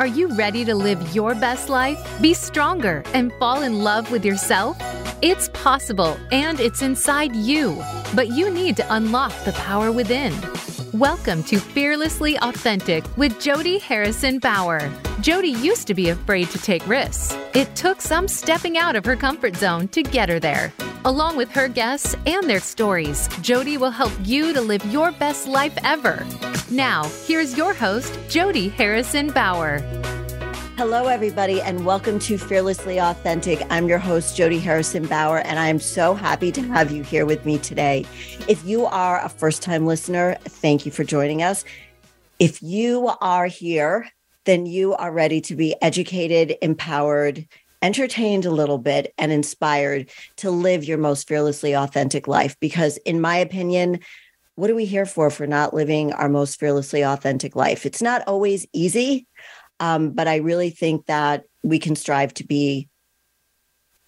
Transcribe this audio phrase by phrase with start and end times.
[0.00, 4.24] Are you ready to live your best life, be stronger, and fall in love with
[4.24, 4.78] yourself?
[5.20, 7.76] It's possible and it's inside you,
[8.14, 10.32] but you need to unlock the power within.
[10.94, 14.90] Welcome to Fearlessly Authentic with Jody Harrison Bauer.
[15.20, 17.36] Jody used to be afraid to take risks.
[17.54, 20.72] It took some stepping out of her comfort zone to get her there.
[21.06, 25.48] Along with her guests and their stories, Jody will help you to live your best
[25.48, 26.26] life ever.
[26.70, 29.78] Now, here's your host, Jody Harrison Bauer.
[30.76, 33.62] Hello, everybody, and welcome to Fearlessly Authentic.
[33.70, 37.24] I'm your host, Jody Harrison Bauer, and I am so happy to have you here
[37.24, 38.04] with me today.
[38.46, 41.64] If you are a first time listener, thank you for joining us.
[42.38, 44.06] If you are here,
[44.44, 47.46] then you are ready to be educated, empowered,
[47.82, 52.56] entertained a little bit and inspired to live your most fearlessly authentic life.
[52.60, 54.00] Because, in my opinion,
[54.54, 57.86] what are we here for for not living our most fearlessly authentic life?
[57.86, 59.26] It's not always easy,
[59.78, 62.88] um, but I really think that we can strive to be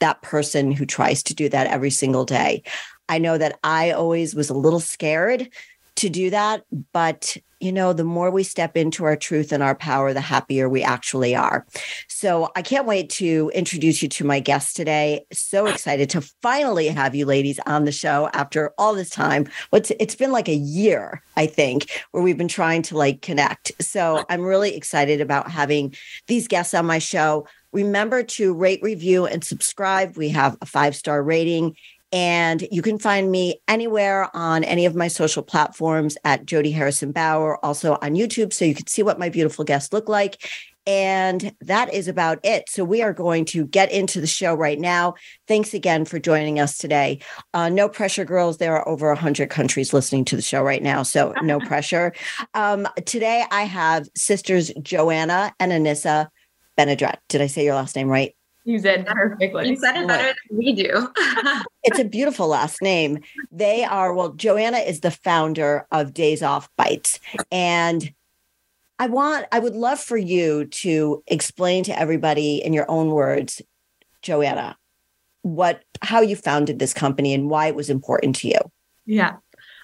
[0.01, 2.63] that person who tries to do that every single day.
[3.09, 5.49] I know that I always was a little scared
[5.97, 9.75] to do that, but you know, the more we step into our truth and our
[9.75, 11.65] power, the happier we actually are.
[12.09, 15.25] So I can't wait to introduce you to my guest today.
[15.33, 19.49] So excited to finally have you ladies on the show after all this time.
[19.71, 23.71] What's it's been like a year, I think, where we've been trying to like connect.
[23.81, 25.95] So I'm really excited about having
[26.27, 27.47] these guests on my show.
[27.73, 30.17] Remember to rate, review, and subscribe.
[30.17, 31.77] We have a five star rating
[32.13, 37.11] and you can find me anywhere on any of my social platforms at Jody Harrison
[37.11, 40.47] Bauer, also on YouTube, so you can see what my beautiful guests look like.
[40.87, 42.69] And that is about it.
[42.69, 45.15] So we are going to get into the show right now.
[45.47, 47.21] Thanks again for joining us today.
[47.55, 48.59] Uh, no pressure, girls.
[48.59, 51.05] There are over 100 countries listening to the show right now.
[51.05, 52.13] So no pressure.
[52.53, 56.29] Um, today I have sisters Joanna and Anissa
[56.77, 57.19] Benadrete.
[57.29, 58.35] Did I say your last name right?
[58.65, 59.71] You said perfectly.
[59.71, 61.09] You said it better than we do.
[61.83, 63.19] it's a beautiful last name.
[63.51, 67.19] They are, well, Joanna is the founder of Days Off Bites.
[67.51, 68.13] And
[68.99, 73.61] I want, I would love for you to explain to everybody in your own words,
[74.23, 74.77] Joanna,
[75.43, 78.61] what, how you founded this company and why it was important to you.
[79.07, 79.37] Yeah.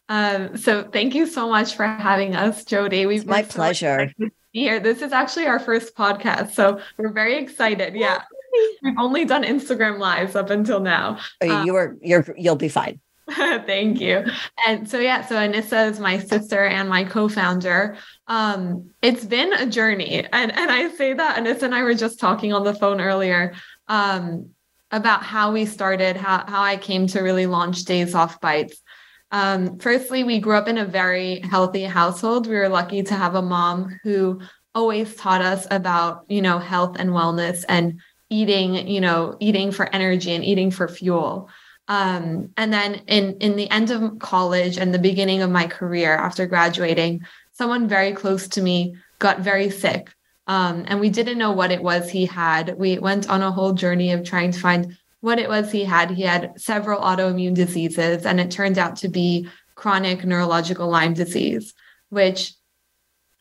[0.09, 3.07] Um, so thank you so much for having us, Jody.
[3.07, 4.13] We've my pleasure.
[4.53, 4.81] here.
[4.81, 7.95] This is actually our first podcast, so we're very excited.
[7.95, 8.23] Yeah.
[8.83, 11.19] We've only done Instagram lives up until now.
[11.41, 13.01] Oh, um, you are you're you'll be fine.
[13.31, 14.25] Thank you.
[14.67, 17.97] And so yeah, so Anissa is my sister and my co-founder.
[18.27, 20.25] Um, it's been a journey.
[20.33, 23.55] And and I say that Anissa and I were just talking on the phone earlier
[23.89, 24.51] um,
[24.91, 28.83] about how we started, how how I came to really launch Days Off Bites.
[29.31, 32.47] Um, firstly, we grew up in a very healthy household.
[32.47, 34.41] We were lucky to have a mom who
[34.75, 39.93] always taught us about, you know, health and wellness and eating, you know, eating for
[39.95, 41.49] energy and eating for fuel.
[41.89, 46.15] Um, and then in in the end of college and the beginning of my career
[46.15, 47.23] after graduating,
[47.53, 50.13] someone very close to me got very sick.
[50.47, 52.79] Um, and we didn't know what it was he had.
[52.79, 56.11] We went on a whole journey of trying to find what it was he had.
[56.11, 61.75] He had several autoimmune diseases, and it turned out to be chronic neurological Lyme disease,
[62.11, 62.55] which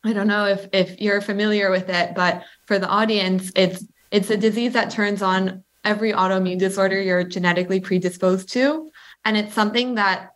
[0.03, 4.29] I don't know if if you're familiar with it, but for the audience, it's it's
[4.29, 8.91] a disease that turns on every autoimmune disorder you're genetically predisposed to.
[9.25, 10.31] And it's something that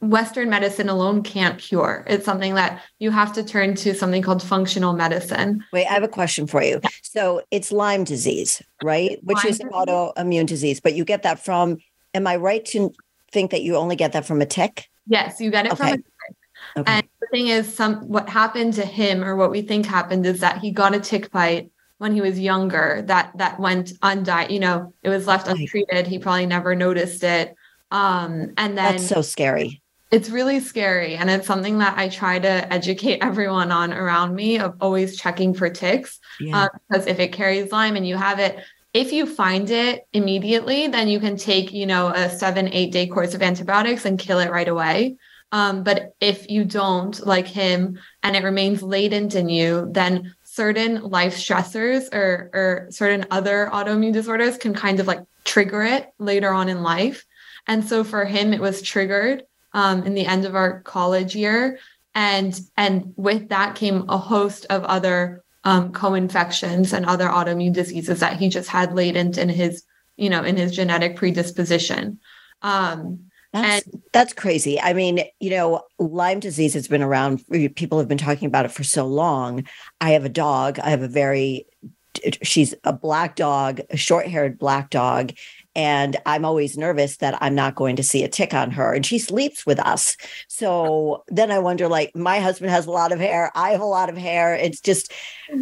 [0.00, 2.04] Western medicine alone can't cure.
[2.08, 5.64] It's something that you have to turn to something called functional medicine.
[5.72, 6.80] Wait, I have a question for you.
[7.02, 9.18] So it's Lyme disease, right?
[9.22, 11.78] Which Lyme is an autoimmune disease, but you get that from,
[12.14, 12.92] am I right to
[13.30, 14.88] think that you only get that from a tick?
[15.06, 15.76] Yes, you get it okay.
[15.76, 16.04] from a tick.
[16.76, 16.92] Okay.
[16.92, 20.40] And the thing is, some what happened to him, or what we think happened, is
[20.40, 21.70] that he got a tick bite
[22.02, 26.08] when he was younger that that went undie you know it was left untreated.
[26.08, 27.54] He probably never noticed it.
[27.92, 29.80] Um and then that's so scary.
[30.10, 31.14] It's really scary.
[31.14, 35.54] And it's something that i try to educate everyone on around me of always checking
[35.54, 36.18] for ticks.
[36.40, 36.64] Yeah.
[36.64, 38.58] uh, because if it carries lyme and you have it
[38.92, 43.06] if you find it immediately then you can take you know a seven eight day
[43.06, 45.16] course of antibiotics and kill it right away.
[45.52, 51.02] Um, but if you don't like him and it remains latent in you then certain
[51.02, 56.52] life stressors or or certain other autoimmune disorders can kind of like trigger it later
[56.52, 57.24] on in life.
[57.66, 61.78] And so for him, it was triggered um, in the end of our college year,
[62.14, 68.20] and and with that came a host of other um, co-infections and other autoimmune diseases
[68.20, 69.84] that he just had latent in his
[70.18, 72.20] you know in his genetic predisposition.
[72.60, 74.80] Um, That's and, that's crazy.
[74.80, 77.44] I mean, you know, Lyme disease has been around.
[77.74, 79.66] People have been talking about it for so long.
[80.00, 80.78] I have a dog.
[80.78, 81.66] I have a very
[82.42, 85.32] she's a black dog, a short-haired black dog,
[85.74, 88.92] and I'm always nervous that I'm not going to see a tick on her.
[88.92, 90.16] And she sleeps with us.
[90.48, 93.50] So then I wonder like, my husband has a lot of hair.
[93.54, 94.54] I have a lot of hair.
[94.54, 95.12] It's just,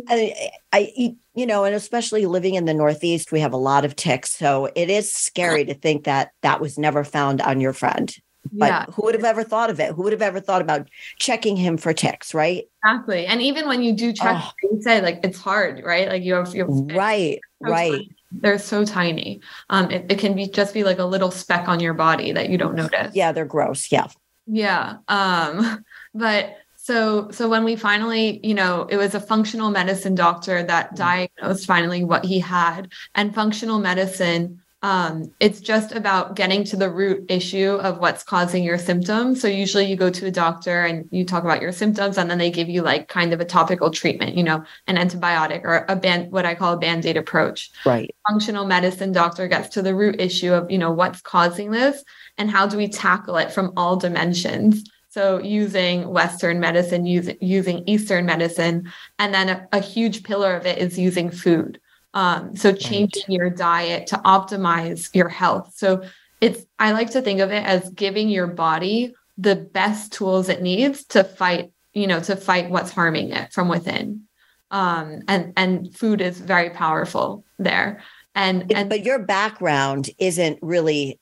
[0.08, 3.94] I, I, you know, and especially living in the Northeast, we have a lot of
[3.94, 4.30] ticks.
[4.30, 8.14] So it is scary to think that that was never found on your friend.
[8.52, 8.84] But yeah.
[8.86, 9.92] who would have ever thought of it?
[9.92, 12.64] Who would have ever thought about checking him for ticks, right?
[12.84, 13.26] Exactly.
[13.26, 14.52] And even when you do check, oh.
[14.62, 16.08] you say like it's hard, right?
[16.08, 18.08] Like you have, you have right, right.
[18.32, 19.40] They're so tiny.
[19.68, 22.48] Um, it, it can be just be like a little speck on your body that
[22.48, 23.14] you don't notice.
[23.14, 23.90] Yeah, they're gross.
[23.90, 24.06] Yeah.
[24.46, 24.98] Yeah.
[25.08, 25.84] Um,
[26.14, 30.86] but so so when we finally, you know, it was a functional medicine doctor that
[30.86, 30.96] mm-hmm.
[30.96, 32.92] diagnosed finally what he had.
[33.14, 38.64] And functional medicine um, it's just about getting to the root issue of what's causing
[38.64, 39.40] your symptoms.
[39.40, 42.38] So usually you go to a doctor and you talk about your symptoms, and then
[42.38, 45.96] they give you like kind of a topical treatment, you know, an antibiotic or a
[45.96, 47.70] band, what I call a band-aid approach.
[47.84, 48.14] Right.
[48.26, 52.02] Functional medicine doctor gets to the root issue of, you know, what's causing this
[52.38, 54.88] and how do we tackle it from all dimensions.
[55.10, 60.66] So using Western medicine, using using Eastern medicine, and then a, a huge pillar of
[60.66, 61.80] it is using food.
[62.14, 63.34] Um, so changing right.
[63.36, 65.72] your diet to optimize your health.
[65.76, 66.02] So
[66.40, 70.62] it's I like to think of it as giving your body the best tools it
[70.62, 74.22] needs to fight, you know, to fight what's harming it from within.
[74.70, 78.02] Um, and and food is very powerful there.
[78.34, 81.18] And and but your background isn't really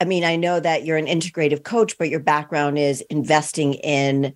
[0.00, 4.34] I mean, I know that you're an integrative coach, but your background is investing in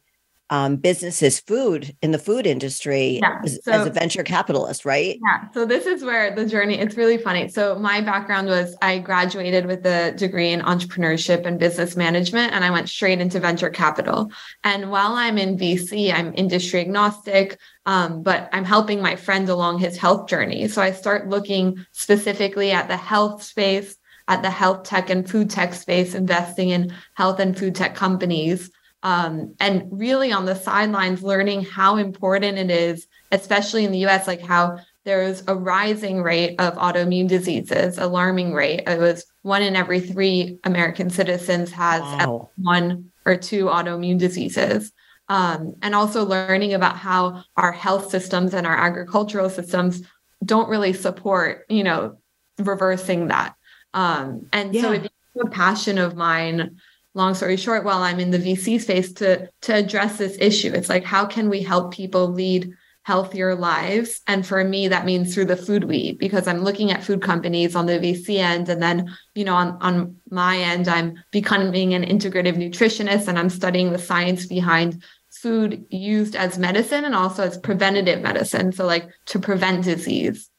[0.50, 5.18] um, businesses food in the food industry yeah, as, so, as, a venture capitalist, right?
[5.22, 5.48] Yeah.
[5.52, 7.48] So this is where the journey, it's really funny.
[7.48, 12.64] So my background was I graduated with a degree in entrepreneurship and business management, and
[12.64, 14.30] I went straight into venture capital.
[14.62, 19.80] And while I'm in VC, I'm industry agnostic, um, but I'm helping my friend along
[19.80, 20.68] his health journey.
[20.68, 23.96] So I start looking specifically at the health space,
[24.28, 28.70] at the health tech and food tech space, investing in health and food tech companies
[29.06, 34.26] um, and really on the sidelines learning how important it is, especially in the US,
[34.26, 38.82] like how there's a rising rate of autoimmune diseases, alarming rate.
[38.84, 42.50] It was one in every three American citizens has wow.
[42.56, 44.92] one or two autoimmune diseases.
[45.28, 50.02] Um, and also learning about how our health systems and our agricultural systems
[50.44, 52.18] don't really support, you know,
[52.58, 53.54] reversing that.
[53.94, 54.82] Um, and yeah.
[54.82, 56.80] so it became a passion of mine
[57.16, 60.72] long story short, while I'm in the VC space to to address this issue.
[60.72, 62.72] It's like how can we help people lead
[63.02, 64.20] healthier lives?
[64.26, 67.22] And for me, that means through the food we eat, because I'm looking at food
[67.22, 68.68] companies on the VC end.
[68.68, 73.48] And then, you know, on, on my end, I'm becoming an integrative nutritionist and I'm
[73.48, 78.72] studying the science behind food used as medicine and also as preventative medicine.
[78.72, 80.50] So like to prevent disease.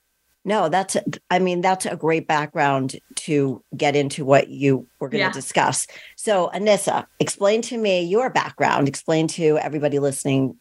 [0.47, 0.95] No, that's,
[1.29, 5.31] I mean, that's a great background to get into what you were going to yeah.
[5.33, 5.87] discuss.
[6.15, 10.55] So, Anissa, explain to me your background, explain to everybody listening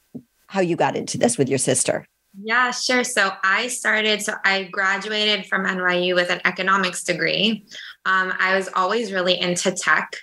[0.48, 2.04] how you got into this with your sister.
[2.42, 3.04] Yeah, sure.
[3.04, 7.64] So I started, so I graduated from NYU with an economics degree.
[8.04, 10.16] Um, I was always really into tech.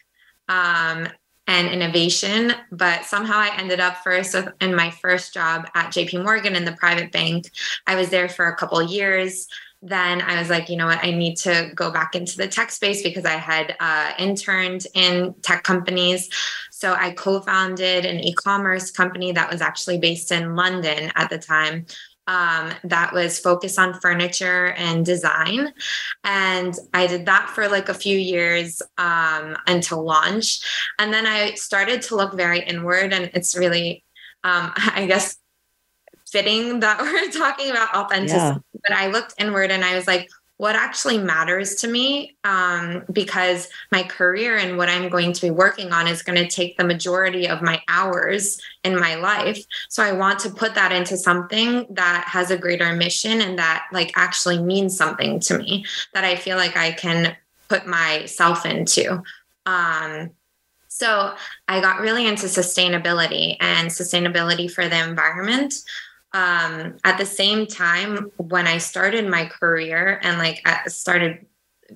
[0.50, 1.08] Um,
[1.48, 2.54] and innovation.
[2.72, 6.74] But somehow I ended up first in my first job at JP Morgan in the
[6.74, 7.52] private bank.
[7.86, 9.48] I was there for a couple years.
[9.82, 12.72] Then I was like, you know what, I need to go back into the tech
[12.72, 16.30] space because I had uh, interned in tech companies.
[16.72, 21.30] So I co founded an e commerce company that was actually based in London at
[21.30, 21.86] the time
[22.28, 25.74] um, that was focused on furniture and design.
[26.24, 30.62] And I did that for like a few years um, until launch.
[31.00, 34.04] And then I started to look very inward, and it's really,
[34.44, 35.38] um, I guess,
[36.32, 38.60] fitting that we're talking about authenticity.
[38.74, 38.80] Yeah.
[38.88, 43.70] But I looked inward and I was like, what actually matters to me um, because
[43.92, 46.84] my career and what I'm going to be working on is going to take the
[46.84, 49.64] majority of my hours in my life.
[49.90, 53.88] So I want to put that into something that has a greater mission and that
[53.92, 57.36] like actually means something to me that I feel like I can
[57.68, 59.24] put myself into.
[59.66, 60.32] Um,
[60.88, 61.34] so
[61.68, 65.74] I got really into sustainability and sustainability for the environment
[66.34, 71.46] um, at the same time when i started my career and like I started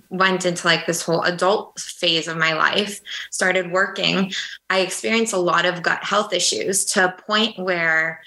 [0.09, 3.01] went into like this whole adult phase of my life
[3.31, 4.31] started working
[4.69, 8.21] i experienced a lot of gut health issues to a point where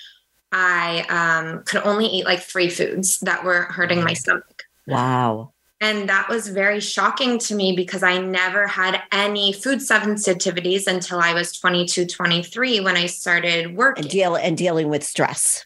[0.52, 5.52] i um, could only eat like three foods that were hurting my stomach wow
[5.82, 11.18] And that was very shocking to me because I never had any food sensitivities until
[11.20, 14.04] I was 22, 23 when I started working.
[14.04, 15.64] And, deal, and dealing with stress.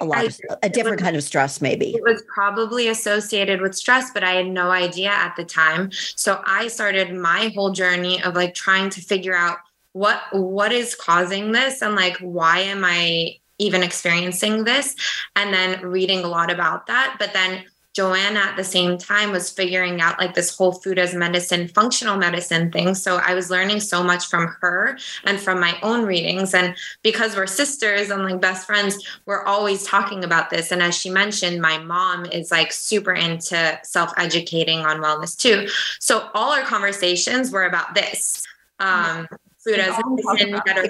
[0.00, 1.94] A lot, of, a different was, kind of stress, maybe.
[1.94, 5.90] It was probably associated with stress, but I had no idea at the time.
[5.92, 9.58] So I started my whole journey of like trying to figure out
[9.92, 14.94] what what is causing this and like why am I even experiencing this
[15.34, 17.64] and then reading a lot about that but then
[17.98, 22.16] Joanna at the same time was figuring out like this whole food as medicine, functional
[22.16, 22.94] medicine thing.
[22.94, 26.54] So I was learning so much from her and from my own readings.
[26.54, 30.70] And because we're sisters and like best friends, we're always talking about this.
[30.70, 35.66] And as she mentioned, my mom is like super into self educating on wellness too.
[35.98, 38.46] So all our conversations were about this.
[38.78, 39.26] Um,
[39.58, 40.82] food as medicine, better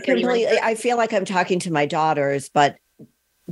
[0.63, 2.77] I feel like I'm talking to my daughters, but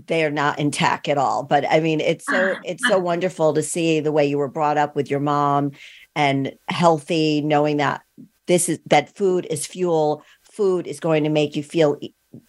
[0.06, 1.42] they're not in tech at all.
[1.42, 2.90] But i mean it's so ah, it's ah.
[2.90, 5.72] so wonderful to see the way you were brought up with your mom
[6.14, 8.02] and healthy knowing that
[8.46, 10.22] this is that food is fuel.
[10.42, 11.98] Food is going to make you feel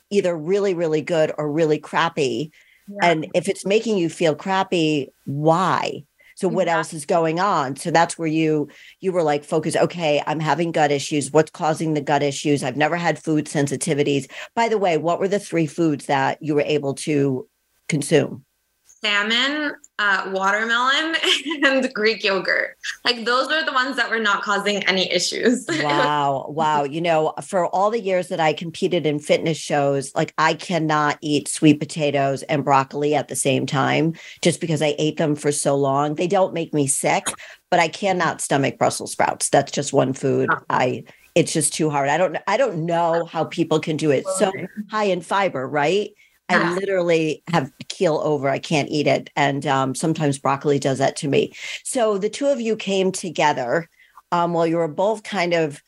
[0.10, 2.52] either really really good or really crappy.
[2.90, 3.12] Yeah.
[3.12, 6.06] and if it's making you feel crappy why
[6.38, 6.78] so what mm-hmm.
[6.78, 7.76] else is going on?
[7.78, 11.32] So that's where you you were like focus okay i'm having gut issues.
[11.32, 12.64] What's causing the gut issues?
[12.64, 14.30] I've never had food sensitivities.
[14.56, 17.50] By the way what were the three foods that you were able to
[17.90, 18.46] consume
[19.08, 21.16] salmon, uh, watermelon,
[21.64, 22.78] and Greek yogurt.
[23.06, 25.66] Like those are the ones that were not causing any issues.
[25.82, 26.48] wow.
[26.50, 26.84] Wow.
[26.84, 31.18] You know, for all the years that I competed in fitness shows, like I cannot
[31.22, 35.52] eat sweet potatoes and broccoli at the same time just because I ate them for
[35.52, 36.16] so long.
[36.16, 37.26] They don't make me sick,
[37.72, 39.50] but I cannot stomach Brussels sprouts.
[39.50, 40.50] That's just one food.
[40.70, 42.10] I it's just too hard.
[42.10, 44.26] I don't I don't know how people can do it.
[44.38, 44.52] So
[44.90, 46.12] high in fiber, right?
[46.50, 48.50] I literally have keel over.
[48.50, 49.30] I can't eat it.
[49.36, 51.54] And um, sometimes broccoli does that to me.
[51.84, 53.90] So the two of you came together
[54.32, 55.82] um, while you were both kind of,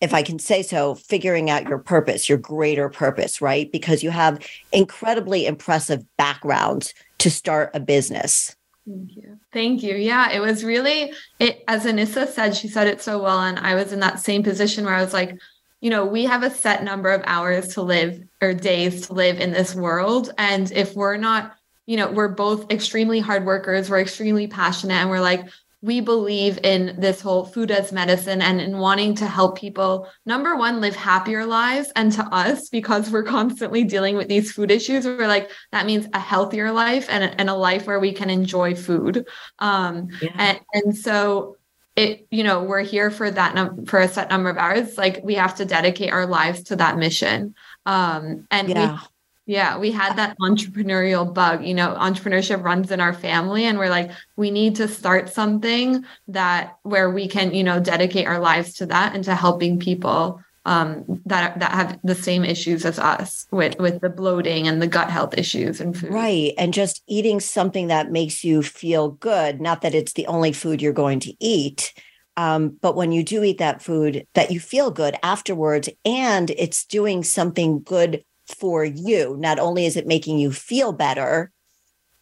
[0.00, 3.70] if I can say so, figuring out your purpose, your greater purpose, right?
[3.70, 4.38] Because you have
[4.72, 8.54] incredibly impressive backgrounds to start a business.
[8.86, 9.38] Thank you.
[9.52, 9.96] Thank you.
[9.96, 13.40] Yeah, it was really it as Anissa said, she said it so well.
[13.40, 15.38] And I was in that same position where I was like,
[15.80, 19.40] you know, we have a set number of hours to live or days to live
[19.40, 20.32] in this world.
[20.38, 21.54] And if we're not,
[21.86, 25.48] you know, we're both extremely hard workers, we're extremely passionate, and we're like,
[25.80, 30.56] we believe in this whole food as medicine and in wanting to help people, number
[30.56, 31.92] one, live happier lives.
[31.94, 36.08] And to us, because we're constantly dealing with these food issues, we're like, that means
[36.12, 39.28] a healthier life and a, and a life where we can enjoy food.
[39.60, 40.32] Um, yeah.
[40.34, 41.57] and, and so
[41.98, 45.20] it you know we're here for that num- for a set number of hours like
[45.24, 47.54] we have to dedicate our lives to that mission
[47.86, 48.92] um and yeah.
[48.92, 53.78] we yeah we had that entrepreneurial bug you know entrepreneurship runs in our family and
[53.78, 58.38] we're like we need to start something that where we can you know dedicate our
[58.38, 62.98] lives to that and to helping people um, that that have the same issues as
[62.98, 66.12] us with with the bloating and the gut health issues and food.
[66.12, 69.60] Right, and just eating something that makes you feel good.
[69.60, 71.94] Not that it's the only food you're going to eat,
[72.36, 76.84] um, but when you do eat that food, that you feel good afterwards, and it's
[76.84, 79.36] doing something good for you.
[79.38, 81.50] Not only is it making you feel better,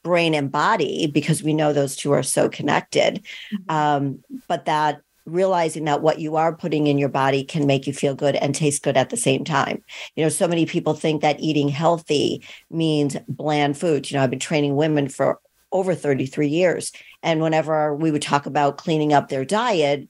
[0.02, 3.74] brain and body, because we know those two are so connected, mm-hmm.
[3.74, 7.92] um, but that realizing that what you are putting in your body can make you
[7.92, 9.82] feel good and taste good at the same time.
[10.14, 14.10] You know, so many people think that eating healthy means bland foods.
[14.10, 15.40] You know, I've been training women for
[15.72, 16.92] over 33 years.
[17.22, 20.08] And whenever we would talk about cleaning up their diet,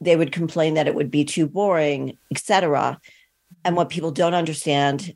[0.00, 3.00] they would complain that it would be too boring, etc.
[3.64, 5.14] And what people don't understand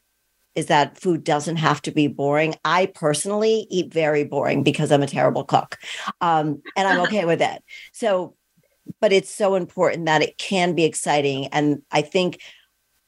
[0.55, 2.55] is that food doesn't have to be boring.
[2.65, 5.77] I personally eat very boring because I'm a terrible cook.
[6.21, 7.63] Um, and I'm okay with it.
[7.93, 8.36] So
[9.01, 11.49] but it's so important that it can be exciting.
[11.49, 12.41] And I think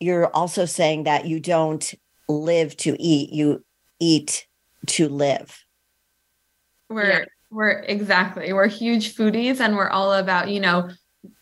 [0.00, 1.94] you're also saying that you don't
[2.28, 3.64] live to eat, you
[4.00, 4.46] eat
[4.86, 5.64] to live.
[6.88, 7.24] We're yeah.
[7.50, 10.90] we're exactly we're huge foodies and we're all about, you know,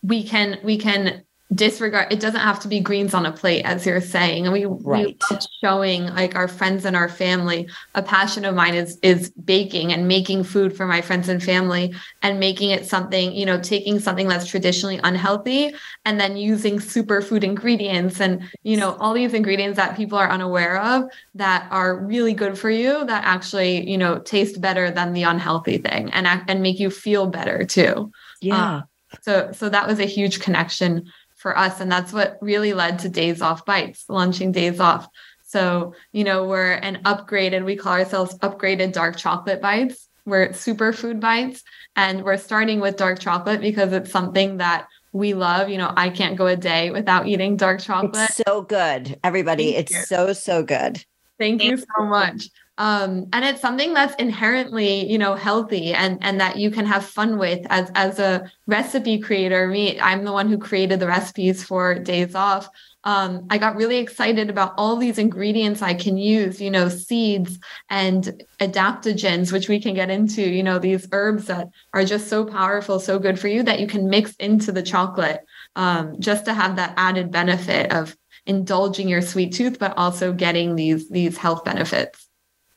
[0.03, 3.87] we can we can disregard it doesn't have to be greens on a plate as
[3.87, 4.47] you're saying.
[4.47, 5.17] And we, right.
[5.31, 7.69] we showing like our friends and our family.
[7.95, 11.95] A passion of mine is is baking and making food for my friends and family
[12.23, 15.73] and making it something you know taking something that's traditionally unhealthy
[16.05, 20.81] and then using superfood ingredients and you know all these ingredients that people are unaware
[20.81, 25.23] of that are really good for you that actually you know taste better than the
[25.23, 28.11] unhealthy thing and and make you feel better too.
[28.41, 28.77] Yeah.
[28.77, 28.85] Um,
[29.23, 31.11] so so that was a huge connection
[31.47, 31.79] for us.
[31.79, 35.09] And that's what really led to Days Off Bites, launching Days Off.
[35.45, 40.09] So, you know, we're an upgraded, we call ourselves upgraded dark chocolate bites.
[40.25, 41.63] We're superfood bites,
[41.95, 45.69] and we're starting with dark chocolate because it's something that we love.
[45.69, 48.31] You know, I can't go a day without eating dark chocolate.
[48.31, 49.75] It's so good, everybody.
[49.75, 50.03] Thank it's you.
[50.03, 51.05] so so good.
[51.39, 52.49] Thank you so much.
[52.79, 57.07] Um, and it's something that's inherently, you know, healthy and and that you can have
[57.07, 59.67] fun with as as a recipe creator.
[59.69, 62.69] Me, I'm the one who created the recipes for Days Off.
[63.05, 67.59] Um, I got really excited about all these ingredients I can use, you know, seeds
[67.89, 72.45] and adaptogens, which we can get into, you know, these herbs that are just so
[72.45, 75.41] powerful, so good for you that you can mix into the chocolate
[75.77, 80.75] um, just to have that added benefit of indulging your sweet tooth, but also getting
[80.75, 82.26] these these health benefits.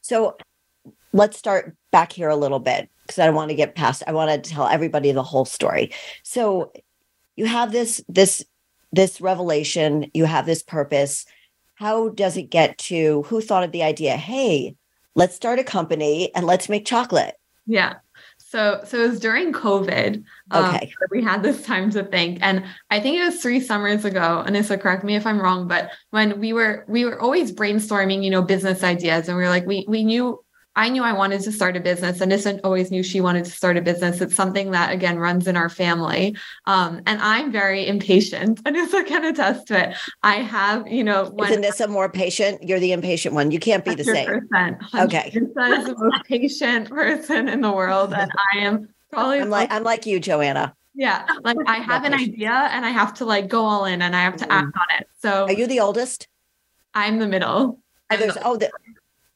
[0.10, 0.38] So
[1.13, 4.01] let's start back here a little bit because I don't want to get past.
[4.08, 5.92] I want to tell everybody the whole story.
[6.24, 6.72] So
[7.36, 8.44] you have this this
[8.92, 10.10] this revelation.
[10.16, 11.28] You have this purpose.
[11.75, 14.18] How does it get to who thought of the idea?
[14.18, 14.75] Hey,
[15.13, 17.36] let's start a company and let's make chocolate.
[17.68, 17.98] Yeah.
[18.51, 20.24] So so it was during COVID.
[20.51, 20.91] um, Okay.
[21.00, 22.39] that we had this time to think.
[22.41, 24.44] And I think it was three summers ago.
[24.48, 28.32] Anissa, correct me if I'm wrong, but when we were we were always brainstorming, you
[28.32, 29.27] know, business ideas.
[29.27, 30.39] And we were like, we we knew
[30.79, 32.21] I knew I wanted to start a business.
[32.21, 34.21] and Anissa always knew she wanted to start a business.
[34.21, 36.38] It's something that again runs in our family.
[36.67, 38.63] Um, and I'm very impatient.
[38.63, 39.98] Anissa can attest to it.
[40.24, 42.63] I have, you know, when Anissa's more patient?
[42.63, 43.51] You're the impatient one.
[43.51, 44.48] You can't be the same.
[44.53, 45.31] 100%, Okay.
[45.36, 48.13] 100% is the most patient person in the world.
[48.13, 50.74] And I am probably I'm like I'm like you, Joanna.
[50.95, 54.15] yeah, like I have an idea and I have to like go all in and
[54.15, 55.09] I have to act on it.
[55.21, 56.29] So Are you the oldest?
[56.93, 57.79] I'm the middle.
[58.12, 58.71] Oh, there's, oh, the,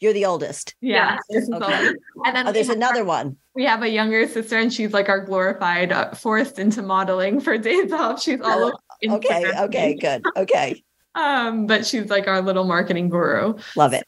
[0.03, 0.75] you're the oldest.
[0.81, 0.95] Yeah.
[0.95, 1.17] Yeah.
[1.29, 1.63] this is Okay.
[1.88, 3.38] all- And then Oh, there's have, another one.
[3.55, 7.57] we have a younger sister and she's like our glorified uh, forced into modeling for
[7.57, 8.22] days off.
[8.22, 8.74] She's all Oh,
[9.10, 10.24] over Okay, okay, good.
[10.36, 10.83] Okay.
[11.15, 13.53] Um, but she's like our little marketing guru.
[13.75, 14.03] Love it.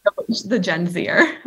[0.46, 1.38] the Gen Zer.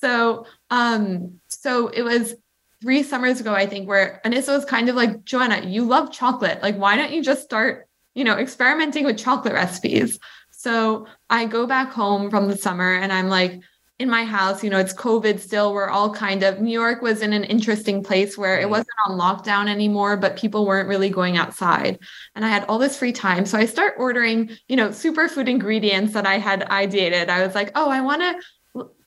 [0.00, 2.36] so, um, so it was
[2.80, 6.62] three summers ago, I think, where Anissa was kind of like, Joanna, you love chocolate.
[6.62, 10.20] Like, why don't you just start, you know, experimenting with chocolate recipes?
[10.52, 13.60] So I go back home from the summer and I'm like,
[14.00, 15.72] in my house, you know, it's COVID still.
[15.72, 18.70] We're all kind of, New York was in an interesting place where it mm.
[18.70, 22.00] wasn't on lockdown anymore, but people weren't really going outside.
[22.34, 23.46] And I had all this free time.
[23.46, 27.28] So I start ordering, you know, superfood ingredients that I had ideated.
[27.28, 28.34] I was like, oh, I want to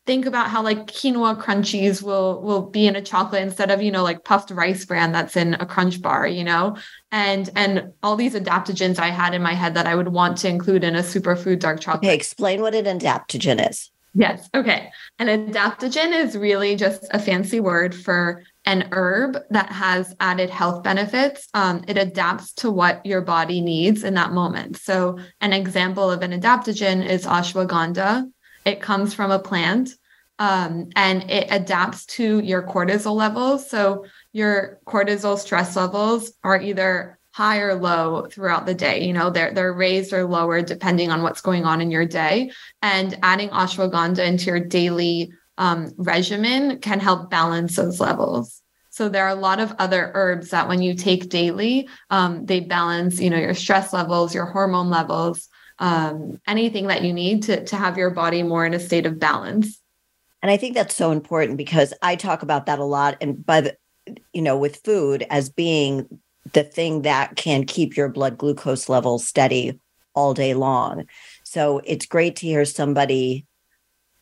[0.06, 3.92] think about how like quinoa crunchies will will be in a chocolate instead of you
[3.92, 6.78] know like puffed rice bran that's in a crunch bar you know
[7.12, 10.48] and and all these adaptogens i had in my head that i would want to
[10.48, 13.92] include in a superfood dark chocolate Okay, explain what an adaptogen is.
[14.14, 14.50] Yes.
[14.56, 14.92] Okay.
[15.20, 20.84] An adaptogen is really just a fancy word for an herb that has added health
[20.84, 21.48] benefits.
[21.54, 24.78] Um, it adapts to what your body needs in that moment.
[24.78, 28.30] So, an example of an adaptogen is ashwagandha.
[28.66, 29.92] It comes from a plant
[30.40, 33.70] um, and it adapts to your cortisol levels.
[33.70, 39.06] So, your cortisol stress levels are either high or low throughout the day.
[39.06, 42.52] You know, they're they're raised or lowered depending on what's going on in your day
[42.82, 48.64] and adding ashwagandha into your daily um, regimen can help balance those levels.
[48.90, 52.60] So there are a lot of other herbs that when you take daily, um, they
[52.60, 55.48] balance, you know, your stress levels, your hormone levels,
[55.78, 59.20] um, anything that you need to to have your body more in a state of
[59.20, 59.80] balance.
[60.42, 63.18] And I think that's so important because I talk about that a lot.
[63.22, 63.78] And by the,
[64.34, 66.20] you know, with food as being
[66.54, 69.80] the thing that can keep your blood glucose levels steady
[70.14, 71.06] all day long.
[71.44, 73.46] So it's great to hear somebody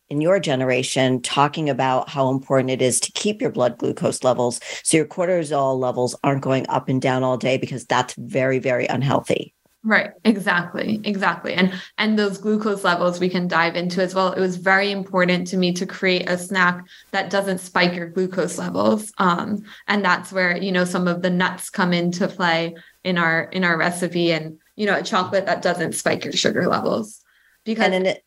[0.08, 4.60] in your generation talking about how important it is to keep your blood glucose levels
[4.84, 8.86] so your cortisol levels aren't going up and down all day because that's very, very
[8.86, 9.55] unhealthy.
[9.86, 11.54] Right, exactly, exactly.
[11.54, 14.32] And and those glucose levels we can dive into as well.
[14.32, 18.58] It was very important to me to create a snack that doesn't spike your glucose
[18.58, 19.12] levels.
[19.18, 23.44] Um, and that's where, you know, some of the nuts come into play in our
[23.44, 27.22] in our recipe and, you know, a chocolate that doesn't spike your sugar levels.
[27.64, 28.24] Because And then it,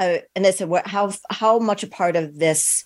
[0.00, 2.84] uh, and it's what how how much a part of this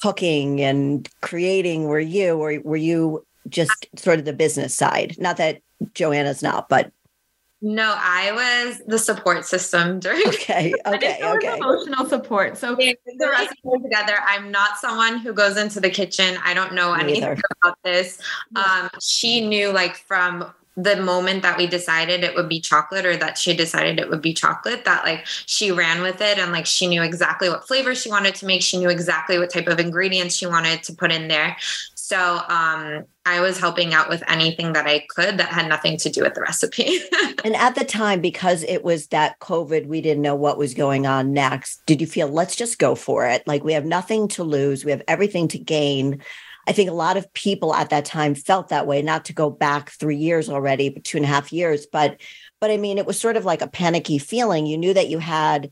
[0.00, 5.16] cooking and creating were you, or were you just sort of the business side?
[5.18, 5.60] Not that
[5.94, 6.92] Joanna's not, but
[7.60, 11.56] No, I was the support system during okay, okay, think there was okay.
[11.56, 12.56] emotional support.
[12.56, 14.16] So the rest recipe together.
[14.26, 16.36] I'm not someone who goes into the kitchen.
[16.44, 17.40] I don't know anything either.
[17.62, 18.20] about this.
[18.56, 23.16] Um, she knew like from the moment that we decided it would be chocolate or
[23.16, 26.66] that she decided it would be chocolate that like she ran with it and like
[26.66, 29.78] she knew exactly what flavor she wanted to make she knew exactly what type of
[29.78, 31.56] ingredients she wanted to put in there
[32.06, 36.10] So um, I was helping out with anything that I could that had nothing to
[36.10, 37.00] do with the recipe.
[37.44, 41.06] and at the time, because it was that COVID, we didn't know what was going
[41.06, 41.80] on next.
[41.86, 43.42] Did you feel, let's just go for it?
[43.46, 46.20] Like we have nothing to lose, we have everything to gain.
[46.66, 49.48] I think a lot of people at that time felt that way, not to go
[49.48, 51.86] back three years already, but two and a half years.
[51.86, 52.20] But
[52.60, 54.66] but I mean, it was sort of like a panicky feeling.
[54.66, 55.70] You knew that you had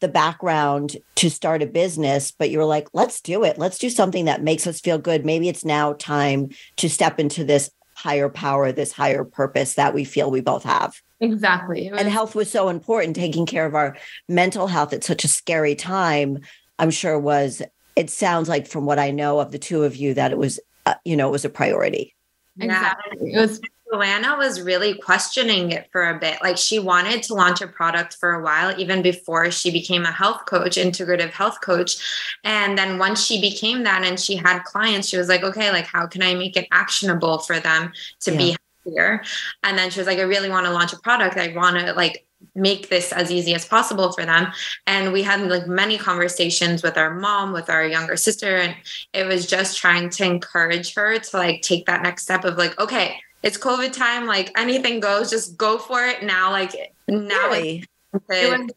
[0.00, 3.58] the background to start a business, but you were like, let's do it.
[3.58, 5.26] Let's do something that makes us feel good.
[5.26, 10.04] Maybe it's now time to step into this higher power, this higher purpose that we
[10.04, 10.94] feel we both have.
[11.20, 11.90] Exactly.
[11.90, 13.16] Was- and health was so important.
[13.16, 13.96] Taking care of our
[14.28, 16.38] mental health at such a scary time,
[16.78, 17.60] I'm sure was,
[17.96, 20.60] it sounds like from what I know of the two of you that it was,
[20.86, 22.14] uh, you know, it was a priority.
[22.60, 23.32] Exactly.
[23.32, 23.60] It was
[23.92, 26.38] Joanna was really questioning it for a bit.
[26.42, 30.12] Like she wanted to launch a product for a while, even before she became a
[30.12, 31.96] health coach, integrative health coach.
[32.44, 35.86] And then once she became that and she had clients, she was like, okay, like
[35.86, 38.38] how can I make it actionable for them to yeah.
[38.38, 39.22] be happier?
[39.62, 41.36] And then she was like, I really want to launch a product.
[41.36, 44.52] I want to like make this as easy as possible for them
[44.86, 48.76] and we had like many conversations with our mom with our younger sister and
[49.12, 52.78] it was just trying to encourage her to like take that next step of like
[52.78, 54.26] okay it's COVID time.
[54.26, 56.50] Like anything goes, just go for it now.
[56.50, 56.74] Like
[57.08, 57.84] now, really?
[58.30, 58.70] it was,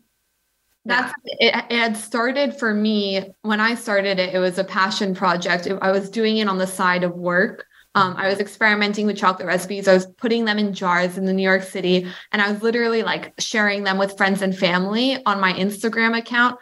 [0.86, 4.34] that's it, it, had started for me when I started it.
[4.34, 5.68] It was a passion project.
[5.68, 7.66] It, I was doing it on the side of work.
[7.94, 9.88] Um, I was experimenting with chocolate recipes.
[9.88, 13.04] I was putting them in jars in the New York City, and I was literally
[13.04, 16.58] like sharing them with friends and family on my Instagram account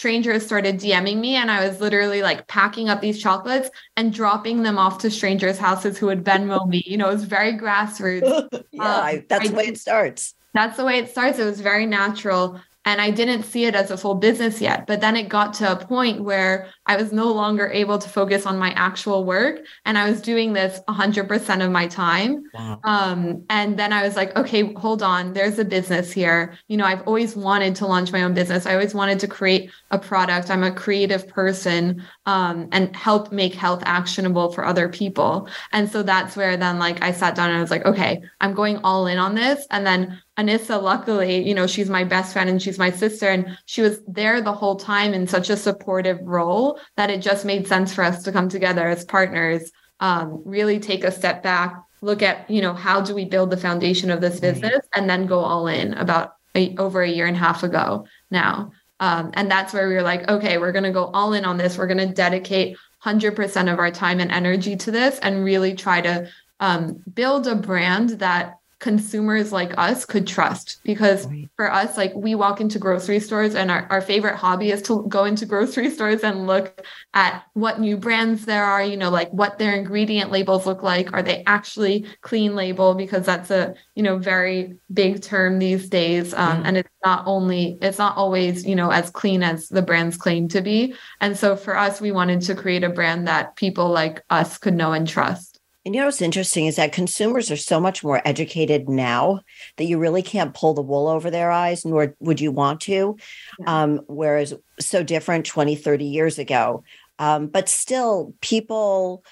[0.00, 4.62] strangers started DMing me and I was literally like packing up these chocolates and dropping
[4.62, 6.82] them off to strangers' houses who would Venmo me.
[6.86, 8.48] You know, it was very grassroots.
[8.72, 10.34] yeah, um, that's I, the way it starts.
[10.54, 11.38] That's the way it starts.
[11.38, 14.86] It was very natural and I didn't see it as a full business yet.
[14.86, 18.46] But then it got to a point where I was no longer able to focus
[18.46, 22.42] on my actual work, and I was doing this 100% of my time.
[22.52, 22.80] Wow.
[22.82, 26.58] Um, and then I was like, okay, hold on, there's a business here.
[26.66, 28.66] You know, I've always wanted to launch my own business.
[28.66, 30.50] I always wanted to create a product.
[30.50, 35.48] I'm a creative person um, and help make health actionable for other people.
[35.70, 38.52] And so that's where then, like, I sat down and I was like, okay, I'm
[38.52, 39.64] going all in on this.
[39.70, 43.28] And then Anissa, luckily, you know, she's my best friend and she's my sister.
[43.28, 47.44] And she was there the whole time in such a supportive role that it just
[47.44, 51.82] made sense for us to come together as partners, um, really take a step back,
[52.00, 55.26] look at, you know, how do we build the foundation of this business and then
[55.26, 58.72] go all in about a, over a year and a half ago now.
[58.98, 61.56] Um, and that's where we were like, okay, we're going to go all in on
[61.56, 61.78] this.
[61.78, 66.00] We're going to dedicate 100% of our time and energy to this and really try
[66.02, 66.28] to
[66.60, 70.80] um, build a brand that consumers like us could trust.
[70.82, 74.82] Because for us like we walk into grocery stores and our, our favorite hobby is
[74.82, 79.10] to go into grocery stores and look at what new brands there are you know
[79.10, 81.12] like what their ingredient labels look like.
[81.12, 82.94] Are they actually clean label?
[82.94, 86.34] Because that's a you know very big term these days.
[86.34, 86.66] Um, mm.
[86.66, 90.48] and it's not only it's not always you know as clean as the brands claim
[90.48, 90.94] to be.
[91.20, 94.74] And so for us we wanted to create a brand that people like us could
[94.74, 95.49] know and trust
[95.84, 99.40] and you know what's interesting is that consumers are so much more educated now
[99.76, 103.16] that you really can't pull the wool over their eyes, nor would you want to.
[103.58, 103.82] Yeah.
[103.82, 106.84] Um, whereas so different 20, 30 years ago.
[107.18, 109.24] Um, but still, people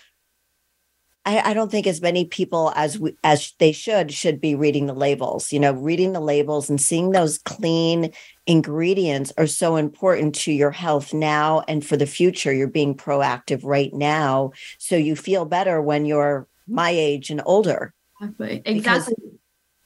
[1.29, 4.87] I, I, don't think as many people as we, as they should should be reading
[4.87, 5.53] the labels.
[5.53, 8.12] You know, reading the labels and seeing those clean
[8.47, 12.51] ingredients are so important to your health now and for the future.
[12.51, 17.93] You're being proactive right now, so you feel better when you're my age and older.
[18.23, 18.62] Exactly.
[18.64, 19.14] Exactly.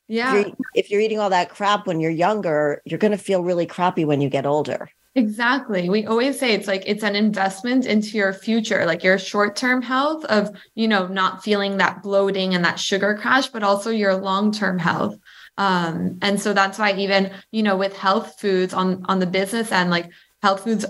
[0.07, 0.37] yeah.
[0.37, 3.43] If you're, if you're eating all that crap when you're younger, you're going to feel
[3.43, 4.89] really crappy when you get older.
[5.15, 5.91] Exactly.
[5.91, 10.25] We always say it's like it's an investment into your future, like your short-term health
[10.25, 14.79] of, you know, not feeling that bloating and that sugar crash, but also your long-term
[14.79, 15.19] health.
[15.59, 19.71] Um, and so that's why even, you know, with health foods on on the business
[19.71, 20.11] end, like
[20.43, 20.87] health foods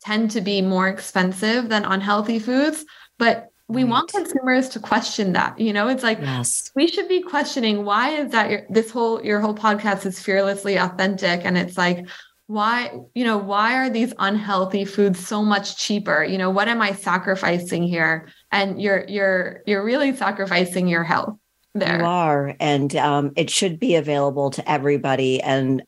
[0.00, 2.84] tend to be more expensive than unhealthy foods,
[3.16, 3.90] but we right.
[3.90, 6.70] want consumers to question that you know it's like yes.
[6.74, 10.76] we should be questioning why is that your, this whole your whole podcast is fearlessly
[10.76, 12.06] authentic and it's like
[12.46, 16.22] why you know why are these unhealthy foods so much cheaper?
[16.24, 18.28] You know what am i sacrificing here?
[18.50, 21.36] And you're you're you're really sacrificing your health
[21.74, 21.98] there.
[21.98, 22.54] You are.
[22.60, 25.40] And um, it should be available to everybody.
[25.40, 25.82] And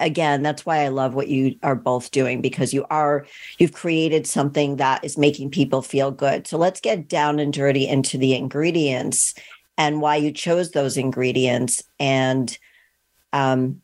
[0.00, 3.24] again that's why i love what you are both doing because you are
[3.58, 6.46] you've created something that is making people feel good.
[6.46, 9.34] So let's get down and dirty into the ingredients
[9.76, 12.58] and why you chose those ingredients and
[13.32, 13.80] um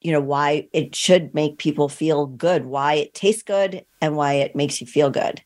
[0.00, 4.34] you know why it should make people feel good why it tastes good and why
[4.34, 5.42] it makes you feel good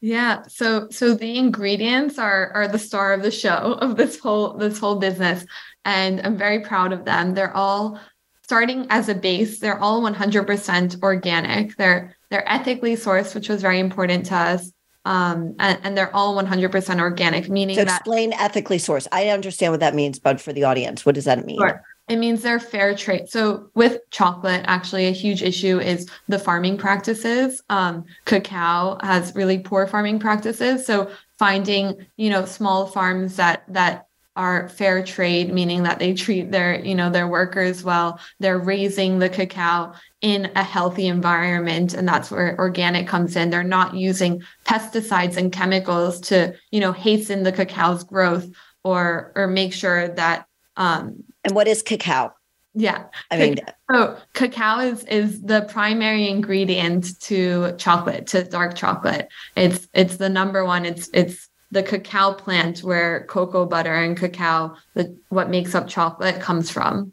[0.00, 0.42] Yeah.
[0.48, 4.78] So so the ingredients are are the star of the show of this whole this
[4.78, 5.44] whole business.
[5.84, 7.34] And I'm very proud of them.
[7.34, 8.00] They're all
[8.42, 11.76] starting as a base, they're all 100% organic.
[11.76, 14.72] They're they're ethically sourced, which was very important to us.
[15.04, 19.06] Um, and, and, they're all 100% organic, meaning so explain that, ethically sourced.
[19.12, 21.60] I understand what that means, but for the audience, what does that mean?
[21.60, 21.80] Sure.
[22.08, 23.28] It means they're fair trade.
[23.28, 27.62] So with chocolate, actually, a huge issue is the farming practices.
[27.68, 30.86] Um, cacao has really poor farming practices.
[30.86, 36.52] So finding, you know, small farms that that are fair trade, meaning that they treat
[36.52, 38.20] their, you know, their workers well.
[38.38, 43.50] They're raising the cacao in a healthy environment, and that's where organic comes in.
[43.50, 48.46] They're not using pesticides and chemicals to, you know, hasten the cacao's growth
[48.84, 52.32] or or make sure that um, and what is cacao?
[52.74, 53.04] Yeah.
[53.30, 53.58] I mean,
[53.90, 59.28] so cacao is is the primary ingredient to chocolate, to dark chocolate.
[59.56, 60.84] It's it's the number one.
[60.84, 66.40] It's it's the cacao plant where cocoa butter and cacao, the what makes up chocolate
[66.40, 67.12] comes from.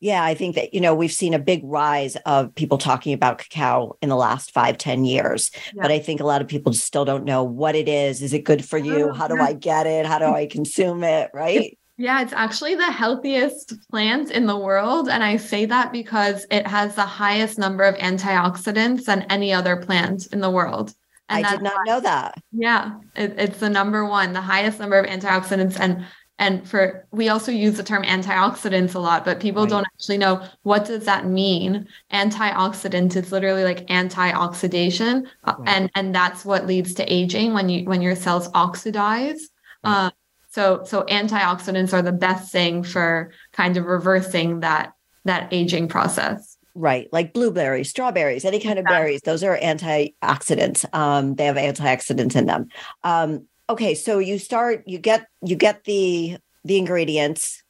[0.00, 3.38] Yeah, I think that, you know, we've seen a big rise of people talking about
[3.38, 5.52] cacao in the last five, ten years.
[5.72, 5.82] Yeah.
[5.82, 8.20] But I think a lot of people still don't know what it is.
[8.20, 9.10] Is it good for you?
[9.10, 10.06] Oh, How do I get it?
[10.06, 11.30] How do I consume it?
[11.32, 11.78] Right.
[12.02, 15.08] Yeah, it's actually the healthiest plant in the world.
[15.08, 19.76] And I say that because it has the highest number of antioxidants than any other
[19.76, 20.92] plant in the world.
[21.28, 22.42] And I did not know that.
[22.50, 25.78] Yeah, it, it's the number one, the highest number of antioxidants.
[25.78, 26.04] And
[26.40, 29.70] and for we also use the term antioxidants a lot, but people right.
[29.70, 31.86] don't actually know what does that mean.
[32.12, 35.68] Antioxidant is literally like anti-oxidation, uh, right.
[35.68, 39.50] and and that's what leads to aging when you when your cells oxidize.
[39.84, 40.06] Right.
[40.06, 40.12] Um,
[40.52, 44.92] so so antioxidants are the best thing for kind of reversing that
[45.24, 46.58] that aging process.
[46.74, 49.20] Right, like blueberries, strawberries, any kind of berries.
[49.22, 50.86] Those are antioxidants.
[50.94, 52.68] Um, they have antioxidants in them.
[53.04, 57.62] Um, okay, so you start, you get, you get the the ingredients.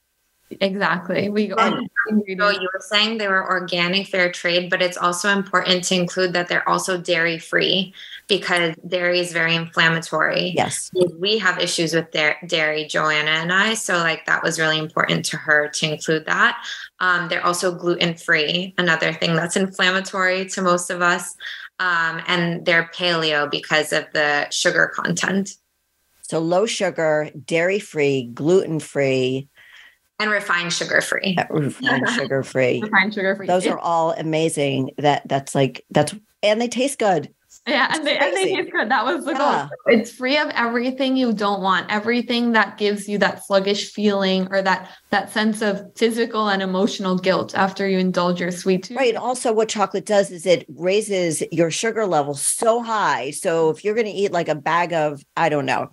[0.61, 1.31] Exactly.
[1.31, 1.57] We go.
[1.57, 5.95] And, so you were saying they were organic, fair trade, but it's also important to
[5.95, 7.95] include that they're also dairy free
[8.29, 10.53] because dairy is very inflammatory.
[10.57, 10.91] Yes.
[11.19, 13.75] We have issues with dairy, Joanna and I.
[13.75, 16.65] So, like, that was really important to her to include that.
[17.01, 21.35] Um, they're also gluten free, another thing that's inflammatory to most of us.
[21.79, 25.51] Um, and they're paleo because of the sugar content.
[26.23, 29.49] So, low sugar, dairy free, gluten free.
[30.19, 31.37] And refined sugar free.
[31.51, 32.81] Refined sugar free.
[32.81, 33.49] refined sugar free.
[33.49, 34.93] Those are all amazing.
[34.99, 37.35] That that's like that's and they taste good.
[37.67, 38.91] Yeah, and they, and they taste good.
[38.91, 39.69] That was the yeah.
[39.69, 39.95] goal.
[39.95, 44.63] It's free of everything you don't want, everything that gives you that sluggish feeling or
[44.63, 48.97] that that sense of physical and emotional guilt after you indulge your sweet tooth.
[48.97, 49.15] Right.
[49.15, 53.31] Also, what chocolate does is it raises your sugar level so high.
[53.31, 55.91] So if you're going to eat like a bag of, I don't know,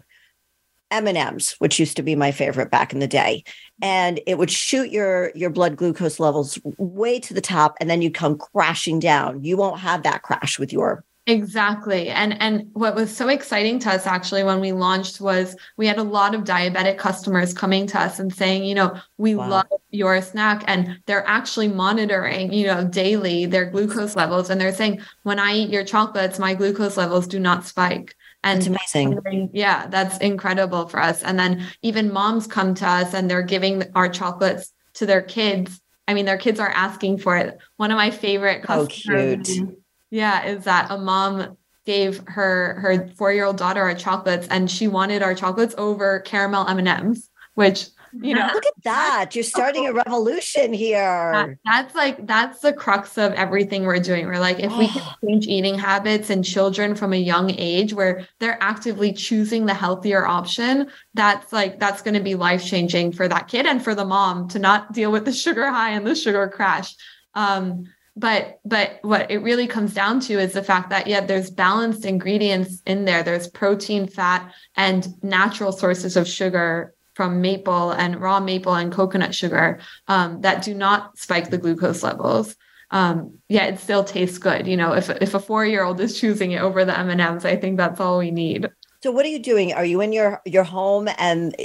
[0.90, 3.44] M&Ms, which used to be my favorite back in the day,
[3.80, 8.02] and it would shoot your your blood glucose levels way to the top and then
[8.02, 9.44] you come crashing down.
[9.44, 12.10] You won't have that crash with your Exactly.
[12.10, 16.00] And and what was so exciting to us actually when we launched was we had
[16.00, 19.48] a lot of diabetic customers coming to us and saying, you know, we wow.
[19.48, 24.74] love your snack and they're actually monitoring, you know, daily their glucose levels and they're
[24.74, 28.16] saying when I eat your chocolates my glucose levels do not spike.
[28.44, 29.52] And that's amazing.
[29.54, 31.22] Yeah, that's incredible for us.
[31.22, 35.80] And then even moms come to us and they're giving our chocolates to their kids.
[36.08, 37.60] I mean, their kids are asking for it.
[37.78, 39.38] One of my favorite customers.
[39.38, 39.80] Oh, cute
[40.12, 44.70] yeah, is that a mom gave her her four year old daughter our chocolates, and
[44.70, 48.50] she wanted our chocolates over caramel M and M's, which you know.
[48.54, 49.32] Look at that.
[49.34, 51.32] You're starting a revolution here.
[51.34, 54.26] That, that's like that's the crux of everything we're doing.
[54.26, 58.28] We're like if we can change eating habits in children from a young age where
[58.40, 63.28] they're actively choosing the healthier option that's like that's going to be life changing for
[63.28, 66.16] that kid and for the mom to not deal with the sugar high and the
[66.16, 66.96] sugar crash.
[67.36, 67.86] Um
[68.20, 72.06] but but what it really comes down to is the fact that yeah there's balanced
[72.06, 73.24] ingredients in there.
[73.24, 79.34] There's protein fat and natural sources of sugar from maple and raw maple and coconut
[79.34, 82.56] sugar um, that do not spike the glucose levels.
[82.92, 84.68] Um, yeah it still tastes good.
[84.68, 87.56] You know if, if a four year old is choosing it over the m&ms i
[87.56, 88.70] think that's all we need.
[89.02, 89.74] So what are you doing?
[89.74, 91.56] Are you in your your home and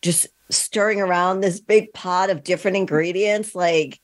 [0.00, 3.54] just stirring around this big pot of different ingredients?
[3.54, 4.00] Like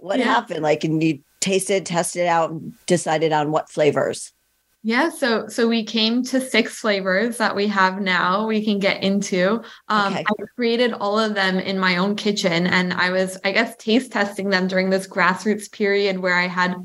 [0.00, 0.26] what yeah.
[0.26, 0.62] happened?
[0.62, 2.52] Like, and you tasted, tested out,
[2.86, 4.32] decided on what flavors?
[4.84, 8.46] Yeah, so so we came to six flavors that we have now.
[8.46, 9.62] We can get into.
[9.88, 10.24] Um, okay.
[10.28, 14.12] I created all of them in my own kitchen, and I was, I guess, taste
[14.12, 16.76] testing them during this grassroots period where I had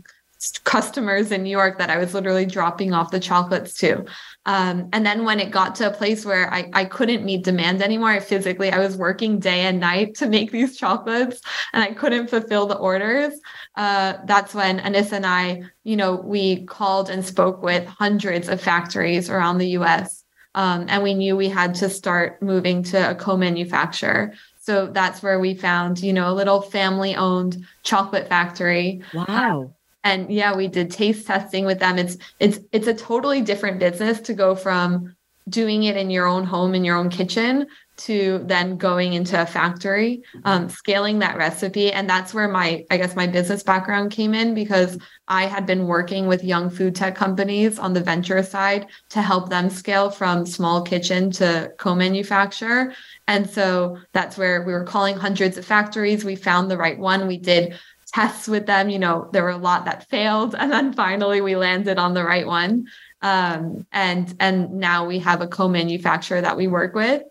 [0.63, 4.05] customers in New York that I was literally dropping off the chocolates to.
[4.45, 7.81] Um, and then when it got to a place where I, I couldn't meet demand
[7.81, 11.93] anymore, I physically, I was working day and night to make these chocolates and I
[11.93, 13.33] couldn't fulfill the orders.
[13.75, 18.59] Uh, that's when Anissa and I, you know, we called and spoke with hundreds of
[18.59, 20.23] factories around the US.
[20.55, 24.33] Um, and we knew we had to start moving to a co-manufacturer.
[24.59, 29.01] So that's where we found, you know, a little family owned chocolate factory.
[29.13, 29.73] Wow
[30.03, 31.97] and yeah we did taste testing with them.
[31.97, 35.15] It's it's it's a totally different business to go from
[35.49, 39.45] doing it in your own home in your own kitchen to then going into a
[39.45, 41.91] factory um, scaling that recipe.
[41.91, 45.85] And that's where my i guess my business background came in because i had been
[45.85, 50.45] working with young food tech companies on the venture side to help them scale from
[50.45, 52.93] small kitchen to co-manufacture.
[53.27, 56.25] And so that's where we were calling hundreds of factories.
[56.25, 57.27] We found the right one.
[57.27, 57.77] We did
[58.13, 58.89] tests with them.
[58.89, 62.23] You know, there were a lot that failed, and then finally we landed on the
[62.23, 62.87] right one.
[63.21, 67.23] Um, and and now we have a co-manufacturer that we work with,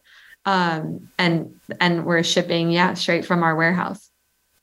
[0.45, 4.11] um, and and we're shipping yeah straight from our warehouse.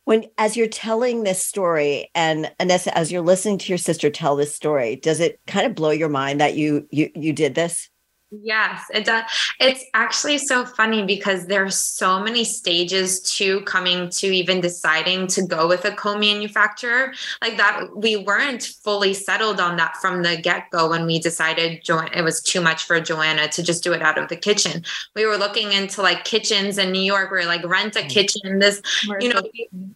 [0.06, 4.36] When as you're telling this story, and Anissa, as you're listening to your sister tell
[4.36, 7.90] this story, does it kind of blow your mind that you you you did this?
[8.32, 9.24] Yes, it does.
[9.60, 15.26] It's actually so funny because there are so many stages to coming to even deciding
[15.28, 17.14] to go with a co-manufacturer.
[17.42, 22.06] Like that, we weren't fully settled on that from the get-go when we decided jo-
[22.14, 24.84] it was too much for Joanna to just do it out of the kitchen.
[25.16, 27.32] We were looking into like kitchens in New York.
[27.32, 28.10] We are like rent a mm.
[28.10, 28.60] kitchen.
[28.60, 28.80] This,
[29.20, 29.42] you know,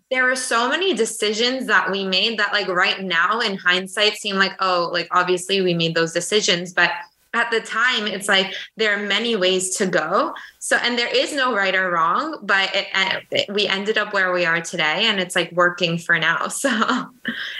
[0.10, 4.38] there were so many decisions that we made that like right now in hindsight seem
[4.38, 6.90] like oh, like obviously we made those decisions, but
[7.34, 10.34] at the time it's like there are many ways to go.
[10.60, 12.88] So and there is no right or wrong but it,
[13.32, 16.48] it, we ended up where we are today and it's like working for now.
[16.64, 16.70] So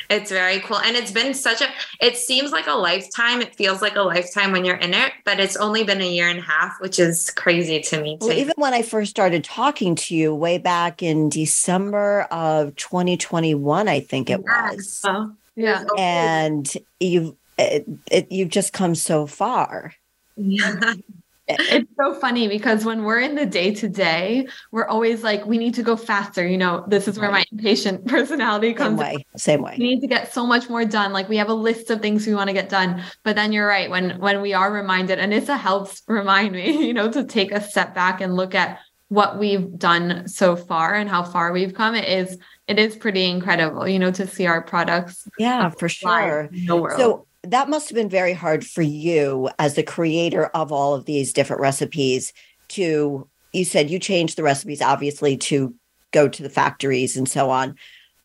[0.10, 0.78] it's very cool.
[0.78, 1.68] And it's been such a
[2.00, 3.42] it seems like a lifetime.
[3.42, 6.28] It feels like a lifetime when you're in it but it's only been a year
[6.30, 9.96] and a half which is crazy to me well, even when i first started talking
[9.96, 14.76] to you way back in december of 2021 i think it yes.
[14.76, 15.02] was.
[15.06, 15.84] Oh, yeah.
[15.98, 19.94] And you've it, it, you've just come so far.
[20.36, 20.94] Yeah.
[21.48, 25.58] it's so funny because when we're in the day to day, we're always like, we
[25.58, 26.48] need to go faster.
[26.48, 29.00] You know, this is where my impatient personality comes.
[29.00, 29.26] Same way.
[29.36, 29.76] Same way.
[29.78, 31.12] We need to get so much more done.
[31.12, 33.04] Like we have a list of things we want to get done.
[33.24, 33.90] But then you're right.
[33.90, 37.94] When when we are reminded, Anissa helps remind me, you know, to take a step
[37.94, 41.94] back and look at what we've done so far and how far we've come.
[41.94, 42.38] It is
[42.68, 45.28] it is pretty incredible, you know, to see our products.
[45.38, 46.50] Yeah, for sure.
[46.66, 51.06] So that must have been very hard for you as the creator of all of
[51.06, 52.34] these different recipes
[52.70, 55.76] to you said you changed the recipes obviously to
[56.12, 57.76] go to the factories and so on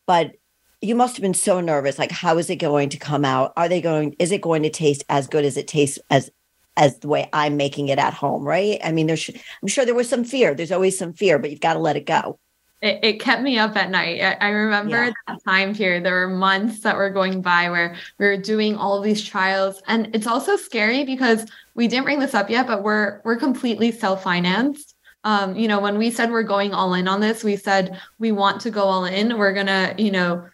[0.07, 0.33] but
[0.81, 3.52] you must have been so nervous like how is it going to come out?
[3.57, 6.31] Are they going is it going to taste as good as it tastes as
[6.76, 8.78] as the way i'm making it at home right?
[8.85, 10.54] I mean there's i'm sure there was some fear.
[10.54, 12.38] There's always some fear but you've got to let it go
[12.81, 14.21] it, it kept me up at night.
[14.21, 15.12] I, I remember yeah.
[15.27, 16.05] that time period.
[16.05, 19.83] There were months that were going by where we were doing all these trials.
[19.87, 23.91] And it's also scary because we didn't bring this up yet, but we're we're completely
[23.91, 24.95] self-financed.
[25.25, 28.31] Um, you know, when we said we're going all in on this, we said we
[28.33, 29.37] want to go all in.
[29.37, 30.47] We're gonna, you know,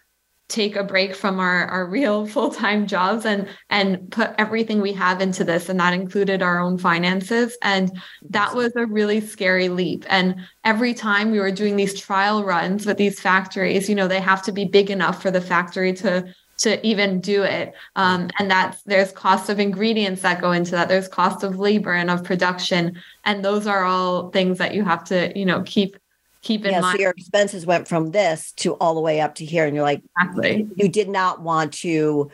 [0.47, 5.21] take a break from our, our real full-time jobs and and put everything we have
[5.21, 7.57] into this and that included our own finances.
[7.61, 7.91] And
[8.29, 10.05] that was a really scary leap.
[10.09, 14.21] And every time we were doing these trial runs with these factories you know they
[14.21, 17.73] have to be big enough for the factory to to even do it.
[17.95, 20.87] Um, and that's there's cost of ingredients that go into that.
[20.87, 23.01] There's cost of labor and of production.
[23.25, 25.97] And those are all things that you have to you know keep
[26.45, 26.95] keep in yeah, mind.
[26.95, 29.83] So your expenses went from this to all the way up to here, and you're
[29.83, 30.67] like, exactly.
[30.75, 32.31] You did not want to.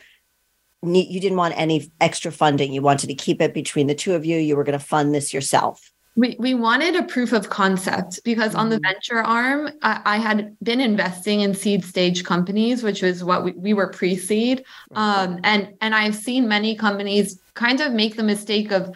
[0.83, 2.73] You didn't want any extra funding.
[2.73, 4.37] You wanted to keep it between the two of you.
[4.37, 5.91] You were going to fund this yourself.
[6.15, 8.59] We, we wanted a proof of concept because mm-hmm.
[8.59, 8.91] on the mm-hmm.
[8.91, 13.51] venture arm, I, I, had been investing in seed stage companies, which was what we,
[13.51, 14.65] we were pre-seed.
[14.95, 18.93] Um, and and I've seen many companies kind of make the mistake of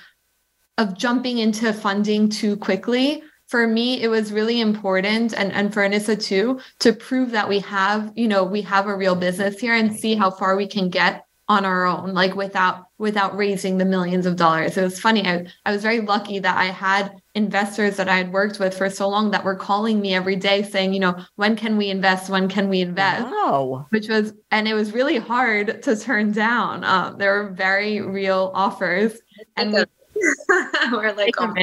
[0.79, 5.81] of jumping into funding too quickly for me it was really important and, and for
[5.81, 9.73] anissa too to prove that we have you know we have a real business here
[9.73, 13.85] and see how far we can get on our own like without without raising the
[13.85, 14.77] millions of dollars.
[14.77, 18.33] It was funny I, I was very lucky that i had investors that i had
[18.33, 21.55] worked with for so long that were calling me every day saying you know when
[21.55, 22.29] can we invest?
[22.29, 23.23] When can we invest?
[23.23, 23.85] Wow.
[23.89, 26.83] which was and it was really hard to turn down.
[26.83, 29.19] Um, there were very real offers
[29.55, 29.83] and we,
[30.91, 31.53] we're like oh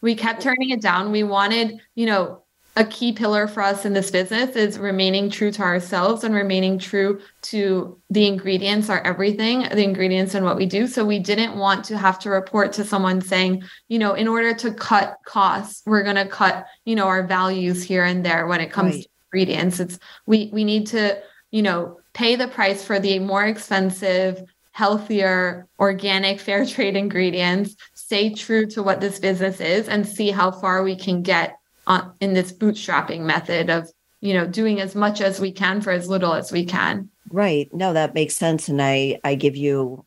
[0.00, 1.12] we kept turning it down.
[1.12, 2.42] We wanted, you know,
[2.78, 6.78] a key pillar for us in this business is remaining true to ourselves and remaining
[6.78, 10.86] true to the ingredients are everything, the ingredients and what we do.
[10.86, 14.52] So we didn't want to have to report to someone saying, you know, in order
[14.52, 18.60] to cut costs, we're going to cut, you know, our values here and there when
[18.60, 19.02] it comes right.
[19.04, 19.80] to ingredients.
[19.80, 21.18] It's we we need to,
[21.50, 24.42] you know, pay the price for the more expensive,
[24.72, 27.74] healthier, organic, fair trade ingredients,
[28.06, 32.12] stay true to what this business is and see how far we can get on,
[32.20, 33.90] in this bootstrapping method of
[34.20, 37.10] you know doing as much as we can for as little as we can.
[37.30, 37.68] Right.
[37.74, 38.68] No that makes sense.
[38.68, 40.04] And i i give you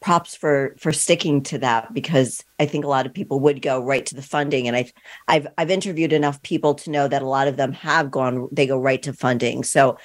[0.00, 3.82] props for for sticking to that because i think a lot of people would go
[3.82, 4.68] right to the funding.
[4.68, 4.92] And i've
[5.26, 8.66] i've i've interviewed enough people to know that a lot of them have gone they
[8.66, 9.64] go right to funding.
[9.64, 9.98] So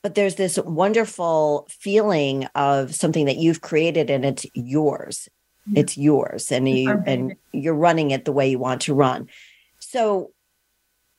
[0.00, 5.28] but there's this wonderful feeling of something that you've created and it's yours
[5.74, 9.28] it's yours and you and you're running it the way you want to run
[9.94, 10.32] so,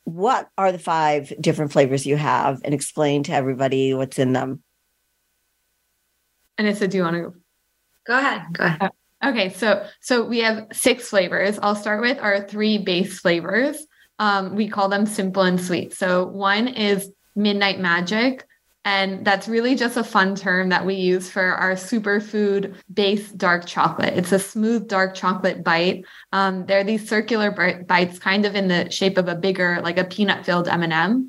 [0.04, 4.62] what are the five different flavors you have and explain to everybody what's in them?
[6.58, 7.34] And I said, do you want to go?
[8.06, 8.42] Go ahead.
[8.52, 8.90] Go ahead.
[9.22, 11.58] Uh, okay, so so we have six flavors.
[11.62, 13.86] I'll start with our three base flavors.
[14.18, 15.94] Um, we call them simple and sweet.
[15.94, 18.46] So one is midnight magic,
[18.86, 23.66] and that's really just a fun term that we use for our superfood based dark
[23.66, 24.16] chocolate.
[24.16, 26.04] It's a smooth dark chocolate bite.
[26.32, 27.50] Um, they're these circular
[27.88, 31.28] bites, kind of in the shape of a bigger, like a peanut filled M&M.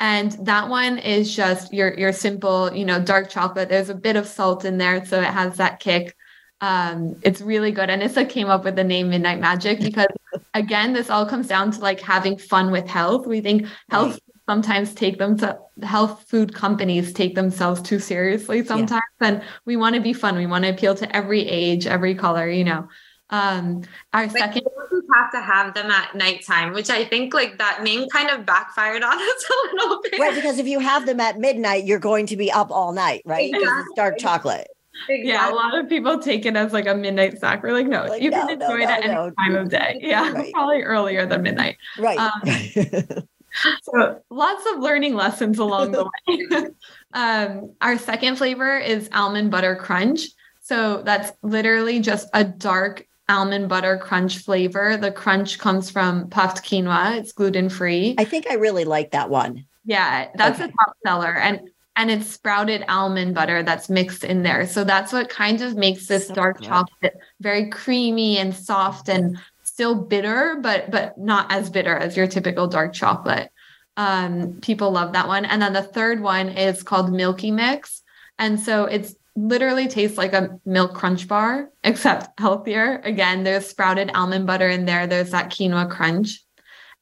[0.00, 3.68] And that one is just your your simple, you know, dark chocolate.
[3.68, 6.16] There's a bit of salt in there, so it has that kick.
[6.62, 7.90] Um, it's really good.
[7.90, 10.08] And Anissa came up with the name Midnight Magic because,
[10.54, 13.26] again, this all comes down to like having fun with health.
[13.26, 19.02] We think health sometimes take them to health food companies take themselves too seriously sometimes
[19.20, 19.28] yeah.
[19.28, 22.48] and we want to be fun we want to appeal to every age every color
[22.48, 22.86] you know
[23.30, 23.82] um
[24.12, 27.82] our but second you have to have them at nighttime which i think like that
[27.82, 31.20] name kind of backfired on us a little bit right because if you have them
[31.20, 33.80] at midnight you're going to be up all night right exactly.
[33.80, 34.68] it's dark chocolate
[35.08, 35.28] Exactly.
[35.28, 37.62] Yeah, a lot of people take it as like a midnight snack.
[37.62, 39.68] We're like, no, like, you no, can enjoy no, it at no, any time of
[39.68, 39.98] day.
[40.04, 40.52] Yeah, right.
[40.52, 41.76] probably earlier than midnight.
[41.98, 42.18] Right.
[42.18, 42.42] Um,
[43.82, 46.66] so lots of learning lessons along the way.
[47.14, 50.26] um, our second flavor is almond butter crunch.
[50.60, 54.96] So that's literally just a dark almond butter crunch flavor.
[54.96, 57.18] The crunch comes from puffed quinoa.
[57.18, 58.14] It's gluten free.
[58.18, 59.64] I think I really like that one.
[59.84, 60.70] Yeah, that's okay.
[60.70, 61.34] a top seller.
[61.36, 64.66] And and it's sprouted almond butter that's mixed in there.
[64.66, 66.66] So that's what kind of makes this so dark good.
[66.66, 69.38] chocolate very creamy and soft and
[69.74, 73.50] still bitter, but but not as bitter as your typical dark chocolate.
[73.96, 75.44] Um, people love that one.
[75.44, 78.02] And then the third one is called Milky Mix.
[78.38, 83.00] And so it's literally tastes like a milk crunch bar, except healthier.
[83.04, 85.08] Again, there's sprouted almond butter in there.
[85.08, 86.40] There's that quinoa crunch.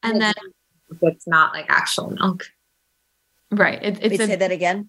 [0.03, 0.35] And then
[1.03, 2.47] it's not like actual milk.
[3.51, 3.83] Right.
[3.83, 4.89] It, it's a, say that again.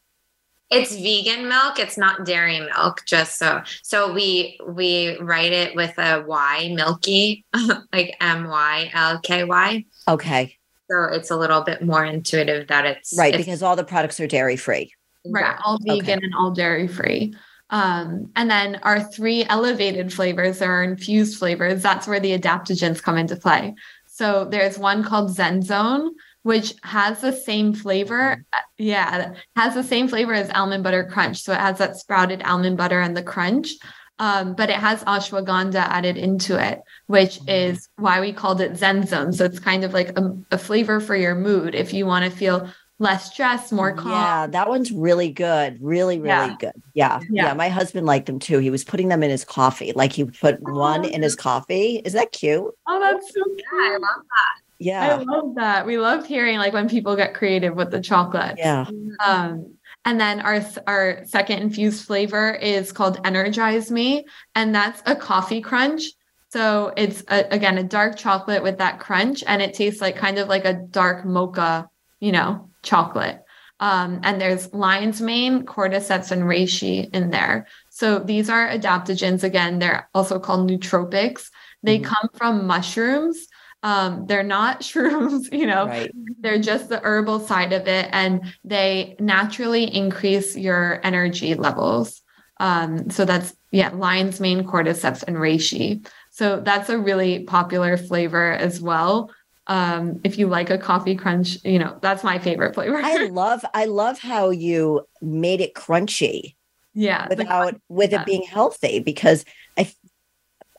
[0.73, 1.79] It's vegan milk.
[1.79, 3.03] It's not dairy milk.
[3.05, 7.45] Just so so we we write it with a Y, milky,
[7.93, 9.85] like M Y L K Y.
[10.07, 10.57] Okay.
[10.89, 14.19] So it's a little bit more intuitive that it's right it's, because all the products
[14.19, 14.93] are dairy free.
[15.25, 16.25] Right, all vegan okay.
[16.25, 17.33] and all dairy free.
[17.69, 21.81] Um, and then our three elevated flavors are infused flavors.
[21.81, 23.73] That's where the adaptogens come into play.
[24.05, 26.13] So there's one called Zen Zone,
[26.43, 28.45] which has the same flavor.
[28.53, 28.59] Mm-hmm.
[28.77, 31.41] Yeah, has the same flavor as almond butter crunch.
[31.41, 33.71] So it has that sprouted almond butter and the crunch.
[34.19, 37.49] Um, but it has ashwagandha added into it, which mm-hmm.
[37.49, 39.33] is why we called it Zen Zone.
[39.33, 41.73] So it's kind of like a, a flavor for your mood.
[41.73, 42.69] If you want to feel
[42.99, 44.11] less stress, more calm.
[44.11, 45.77] Yeah, that one's really good.
[45.81, 46.55] Really, really yeah.
[46.59, 46.73] good.
[46.93, 47.47] Yeah, yeah.
[47.47, 47.53] Yeah.
[47.53, 48.59] My husband liked them too.
[48.59, 49.93] He was putting them in his coffee.
[49.93, 52.01] Like he put oh, one in his coffee.
[52.05, 52.71] Is that cute?
[52.87, 53.57] Oh, that's so cute.
[53.59, 54.62] Yeah, I love that.
[54.79, 55.17] Yeah.
[55.17, 55.85] I love that.
[55.85, 58.55] We love hearing like when people get creative with the chocolate.
[58.57, 58.85] Yeah.
[59.23, 65.15] Um, and then our our second infused flavor is called Energize Me, and that's a
[65.15, 66.03] coffee crunch.
[66.49, 70.37] So it's a, again a dark chocolate with that crunch, and it tastes like kind
[70.37, 73.43] of like a dark mocha, you know, chocolate.
[73.79, 77.67] Um, and there's lion's mane, cordyceps, and reishi in there.
[77.89, 79.43] So these are adaptogens.
[79.43, 81.49] Again, they're also called nootropics.
[81.81, 82.13] They mm-hmm.
[82.13, 83.47] come from mushrooms.
[83.83, 86.11] Um, they're not shrooms, you know, right.
[86.39, 92.21] they're just the herbal side of it, and they naturally increase your energy levels.
[92.59, 96.07] Um, so that's yeah, lion's mane, cordyceps, and reishi.
[96.29, 99.31] So that's a really popular flavor as well.
[99.67, 103.01] Um, if you like a coffee crunch, you know, that's my favorite flavor.
[103.01, 106.55] I love I love how you made it crunchy.
[106.93, 107.27] Yeah.
[107.29, 108.21] Without with yeah.
[108.21, 109.45] it being healthy because
[109.77, 109.91] I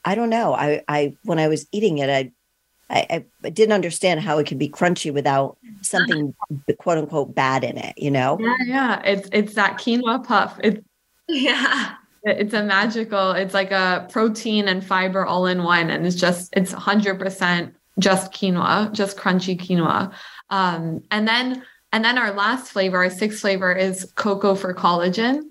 [0.05, 0.55] I don't know.
[0.55, 2.33] I I when I was eating it, I
[2.95, 6.35] I, I didn't understand how it could be crunchy without something
[6.79, 8.39] quote unquote bad in it, you know?
[8.41, 9.03] Yeah, yeah.
[9.05, 10.59] It's it's that quinoa puff.
[10.63, 10.81] It's
[11.29, 11.95] Yeah.
[12.23, 15.91] it's a magical, it's like a protein and fiber all in one.
[15.91, 20.13] And it's just it's 100% just quinoa, just crunchy quinoa.
[20.51, 25.43] Um, and then and then our last flavor, our sixth flavor is cocoa for collagen.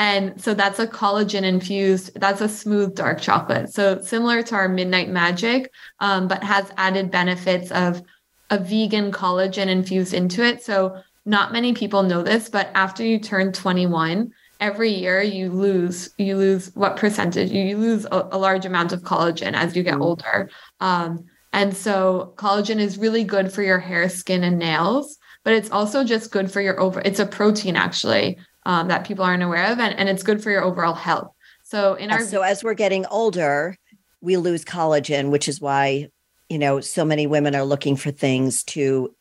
[0.00, 3.68] And so that's a collagen infused, that's a smooth dark chocolate.
[3.68, 8.02] So similar to our Midnight Magic, um, but has added benefits of
[8.48, 10.62] a vegan collagen infused into it.
[10.62, 16.10] So not many people know this, but after you turn 21, every year you lose
[16.16, 19.94] you lose what percentage you lose a, a large amount of collagen as you get
[19.94, 20.02] mm.
[20.02, 21.24] older um,
[21.54, 26.04] and so collagen is really good for your hair skin and nails but it's also
[26.04, 29.78] just good for your over it's a protein actually um, that people aren't aware of,
[29.78, 31.32] and, and it's good for your overall health.
[31.62, 33.76] So in our so as we're getting older,
[34.20, 36.08] we lose collagen, which is why
[36.48, 39.14] you know so many women are looking for things to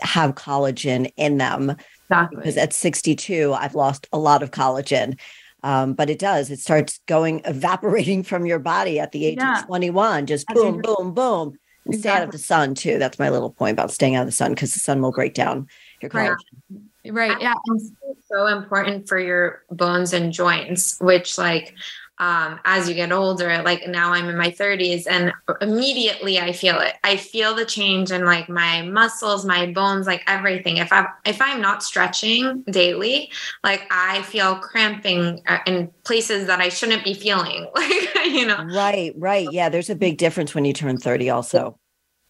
[0.00, 1.76] have collagen in them.
[2.10, 2.36] Exactly.
[2.36, 5.18] Because at 62, I've lost a lot of collagen.
[5.62, 9.60] Um, but it does, it starts going evaporating from your body at the age yeah.
[9.60, 11.58] of 21, just boom, boom, boom.
[11.86, 11.98] Exactly.
[11.98, 12.98] stay out of the sun too.
[12.98, 15.34] That's my little point about staying out of the sun because the sun will break
[15.34, 15.66] down
[16.00, 16.36] your collagen.
[16.70, 16.80] Right.
[17.04, 17.40] Right.
[17.40, 17.54] Yeah.
[17.66, 17.92] It's
[18.28, 21.74] so important for your bones and joints, which like
[22.20, 25.32] um, as you get older, like now I'm in my 30s and
[25.62, 26.92] immediately I feel it.
[27.02, 30.76] I feel the change in like my muscles, my bones, like everything.
[30.76, 33.30] If I'm if I'm not stretching daily,
[33.64, 37.66] like I feel cramping uh, in places that I shouldn't be feeling.
[37.80, 38.64] Like you know.
[38.64, 39.50] Right, right.
[39.50, 41.78] Yeah, there's a big difference when you turn 30 also.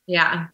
[0.07, 0.47] Yeah.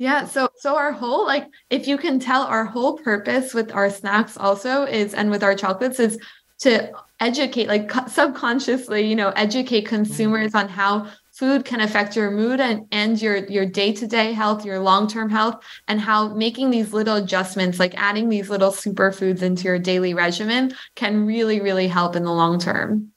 [0.00, 0.24] Yeah.
[0.24, 4.38] So, so our whole, like, if you can tell, our whole purpose with our snacks
[4.38, 6.18] also is, and with our chocolates is
[6.60, 6.90] to
[7.20, 12.86] educate, like subconsciously, you know, educate consumers on how food can affect your mood and,
[12.90, 17.92] and your, your day-to-day health, your long-term health, and how making these little adjustments, like
[17.98, 22.58] adding these little superfoods into your daily regimen can really, really help in the long
[22.58, 23.12] term.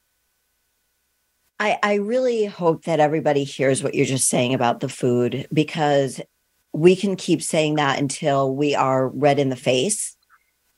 [1.62, 6.20] I, I really hope that everybody hears what you're just saying about the food because
[6.74, 10.18] we can keep saying that until we are red in the face,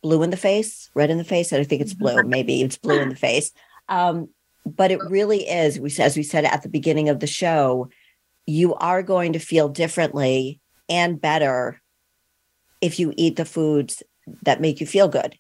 [0.04, 1.54] blue in the face, red in the face.
[1.54, 2.22] I think it's blue.
[2.24, 3.52] Maybe it's blue in the face.
[3.88, 4.30] Um,
[4.66, 5.80] but it really is.
[5.80, 7.90] We, as we said at the beginning of the show,
[8.46, 11.82] you are going to feel differently and better
[12.82, 14.04] if you eat the foods
[14.44, 15.38] that make you feel good.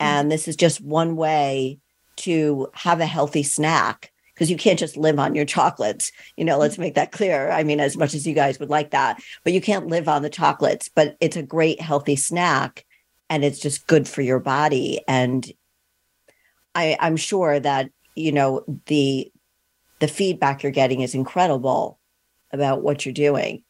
[0.00, 1.80] And this is just one way
[2.18, 6.12] to have a healthy snack because you can't just live on your chocolates.
[6.36, 6.82] You know, let's mm-hmm.
[6.82, 7.50] make that clear.
[7.50, 10.22] I mean, as much as you guys would like that, but you can't live on
[10.22, 12.86] the chocolates, but it's a great healthy snack
[13.28, 15.00] and it's just good for your body.
[15.08, 15.50] And
[16.76, 19.32] I, I'm sure that, you know, the
[19.98, 21.98] the feedback you're getting is incredible
[22.52, 23.64] about what you're doing.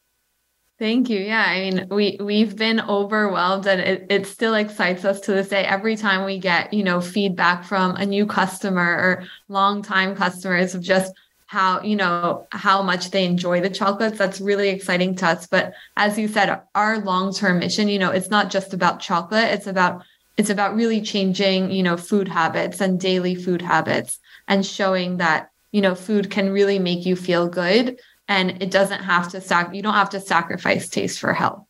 [0.78, 1.18] Thank you.
[1.18, 5.48] Yeah, I mean, we we've been overwhelmed, and it, it still excites us to this
[5.48, 5.64] day.
[5.64, 10.82] Every time we get you know feedback from a new customer or longtime customers of
[10.82, 11.12] just
[11.46, 15.48] how you know how much they enjoy the chocolates, that's really exciting to us.
[15.48, 19.50] But as you said, our long term mission, you know, it's not just about chocolate.
[19.52, 20.04] It's about
[20.36, 25.50] it's about really changing you know food habits and daily food habits and showing that
[25.72, 27.98] you know food can really make you feel good
[28.28, 31.64] and it doesn't have to sac you don't have to sacrifice taste for health.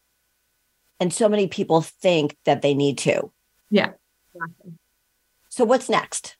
[1.00, 3.30] And so many people think that they need to.
[3.70, 3.92] Yeah.
[5.48, 6.36] So what's next?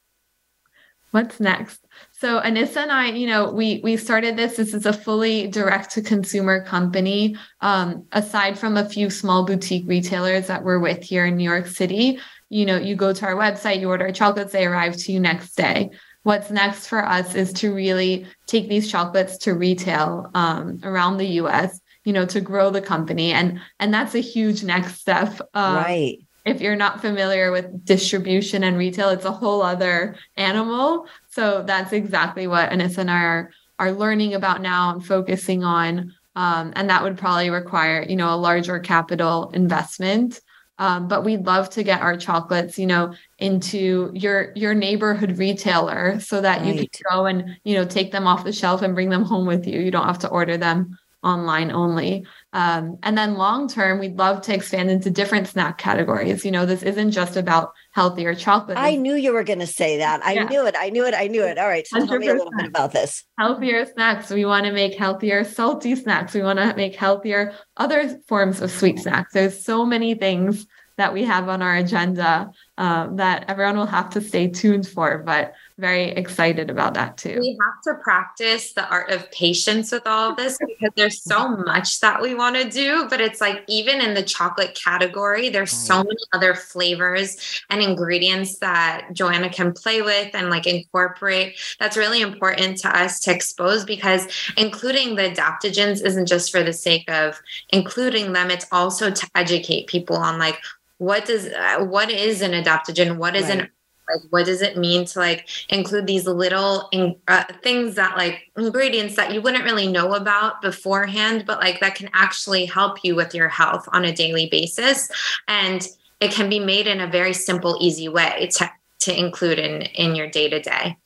[1.12, 1.86] What's next?
[2.12, 4.56] So anissa and i you know we we started this.
[4.56, 7.36] This is a fully direct to consumer company.
[7.60, 11.66] Um, aside from a few small boutique retailers that we're with here in new york
[11.66, 15.20] city you know you go to our website you order chocolates they arrive to you
[15.20, 15.90] next day
[16.28, 21.26] what's next for us is to really take these chocolates to retail um, around the
[21.26, 23.32] us you know to grow the company.
[23.32, 25.40] And and that's a huge next step.
[25.54, 26.18] Um, right.
[26.44, 31.06] if you're not familiar with distribution and retail it's a whole other animal.
[31.30, 36.12] So that's exactly what anissa and i are are learning about now and focusing on.
[36.36, 40.42] Um, and that would probably require you know a larger capital investment
[40.78, 46.20] um, but we'd love to get our chocolates, you know, into your your neighborhood retailer
[46.20, 46.74] so that right.
[46.74, 49.46] you can go and you know take them off the shelf and bring them home
[49.46, 49.80] with you.
[49.80, 52.24] You don't have to order them online only.
[52.52, 56.44] Um, and then long term, we'd love to expand into different snack categories.
[56.44, 58.78] You know, this isn't just about healthier chocolate.
[58.78, 60.24] I knew you were going to say that.
[60.24, 60.44] I yeah.
[60.44, 60.76] knew it.
[60.78, 61.14] I knew it.
[61.14, 61.58] I knew it.
[61.58, 61.84] All right.
[61.84, 62.06] So 100%.
[62.06, 63.24] tell me a little bit about this.
[63.40, 64.30] Healthier snacks.
[64.30, 66.32] We want to make healthier salty snacks.
[66.32, 69.32] We want to make healthier other forms of sweet snacks.
[69.32, 70.64] There's so many things
[70.96, 72.52] that we have on our agenda.
[72.78, 75.18] Uh, that everyone will have to stay tuned for.
[75.18, 77.38] But very excited about that too.
[77.40, 81.48] We have to practice the art of patience with all of this because there's so
[81.48, 83.06] much that we want to do.
[83.10, 88.58] But it's like, even in the chocolate category, there's so many other flavors and ingredients
[88.58, 91.58] that Joanna can play with and like incorporate.
[91.80, 94.26] That's really important to us to expose because
[94.56, 99.88] including the adaptogens isn't just for the sake of including them, it's also to educate
[99.88, 100.60] people on like,
[100.98, 103.16] what does uh, what is an adaptogen?
[103.16, 103.60] What is right.
[103.60, 103.70] an
[104.08, 108.50] like what does it mean to like include these little in, uh, things that like
[108.56, 113.14] ingredients that you wouldn't really know about beforehand but like that can actually help you
[113.14, 115.10] with your health on a daily basis?
[115.46, 115.86] And
[116.20, 118.70] it can be made in a very simple easy way to
[119.00, 120.96] to include in in your day to day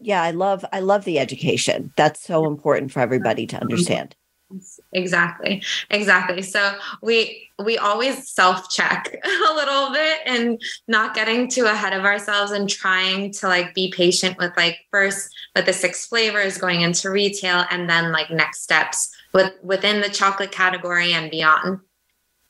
[0.00, 1.92] yeah i love i love the education.
[1.96, 4.16] That's so important for everybody to understand
[4.92, 5.62] exactly.
[5.90, 6.42] Exactly.
[6.42, 12.04] So we we always self check a little bit and not getting too ahead of
[12.04, 16.82] ourselves and trying to like be patient with like first with the six flavors going
[16.82, 21.80] into retail and then like next steps with within the chocolate category and beyond.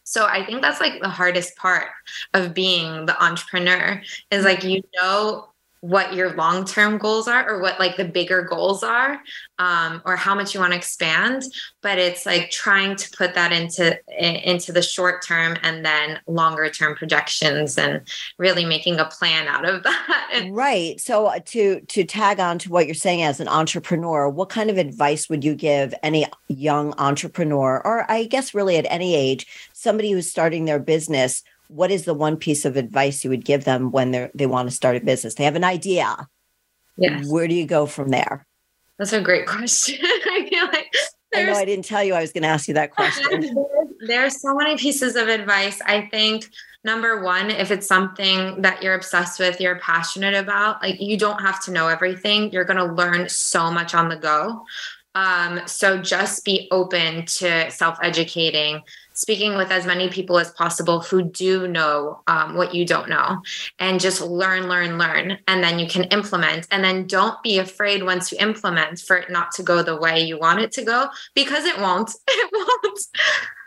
[0.04, 1.88] So i think that's like the hardest part
[2.32, 5.48] of being the entrepreneur is like you know
[5.80, 9.20] what your long-term goals are or what like the bigger goals are
[9.58, 11.44] um, or how much you want to expand
[11.82, 16.68] but it's like trying to put that into into the short term and then longer
[16.68, 18.02] term projections and
[18.38, 19.94] really making a plan out of that.
[20.50, 21.00] Right.
[21.00, 24.70] So uh, to to tag on to what you're saying as an entrepreneur what kind
[24.70, 29.46] of advice would you give any young entrepreneur or i guess really at any age
[29.72, 33.64] somebody who's starting their business what is the one piece of advice you would give
[33.64, 35.34] them when they they want to start a business?
[35.34, 36.28] They have an idea.
[36.96, 37.30] Yes.
[37.30, 38.46] Where do you go from there?
[38.98, 39.98] That's a great question.
[40.02, 40.92] I feel like
[41.34, 43.54] I know I didn't tell you I was going to ask you that question.
[44.06, 45.80] there's so many pieces of advice.
[45.84, 46.48] I think
[46.84, 51.40] number one, if it's something that you're obsessed with, you're passionate about, like you don't
[51.40, 52.50] have to know everything.
[52.52, 54.64] You're going to learn so much on the go.
[55.14, 58.82] Um, so just be open to self educating,
[59.14, 63.42] speaking with as many people as possible who do know um, what you don't know
[63.78, 66.68] and just learn learn learn and then you can implement.
[66.70, 70.20] And then don't be afraid once you implement for it not to go the way
[70.20, 72.10] you want it to go because it won't.
[72.28, 73.00] It won't.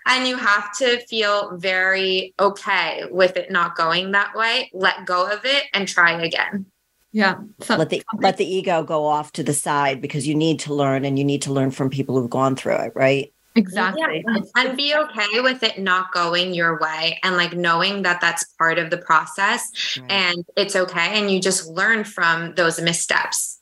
[0.07, 4.71] And you have to feel very okay with it not going that way.
[4.73, 6.65] Let go of it and try again
[7.11, 10.59] yeah so, let the let the ego go off to the side because you need
[10.59, 14.23] to learn and you need to learn from people who've gone through it right Exactly.
[14.25, 14.37] Yeah.
[14.55, 18.79] And be okay with it not going your way and like knowing that that's part
[18.79, 20.11] of the process right.
[20.11, 21.19] and it's okay.
[21.19, 23.59] And you just learn from those missteps.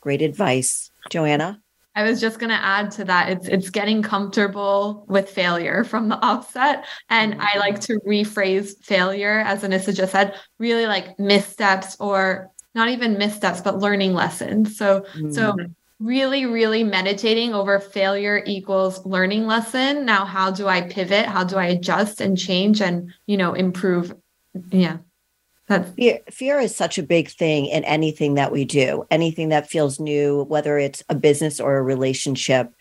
[0.00, 0.90] Great advice.
[1.10, 1.60] Joanna?
[1.96, 3.30] I was just going to add to that.
[3.30, 7.40] It's it's getting comfortable with failure from the offset, and mm-hmm.
[7.40, 13.18] I like to rephrase failure, as Anissa just said, really like missteps or not even
[13.18, 14.76] missteps, but learning lessons.
[14.76, 15.32] So mm-hmm.
[15.32, 15.56] so
[15.98, 20.04] really, really meditating over failure equals learning lesson.
[20.04, 21.26] Now, how do I pivot?
[21.26, 24.14] How do I adjust and change and, you know, improve?
[24.70, 24.98] Yeah.
[25.68, 29.68] That's- fear, fear is such a big thing in anything that we do, anything that
[29.68, 32.72] feels new, whether it's a business or a relationship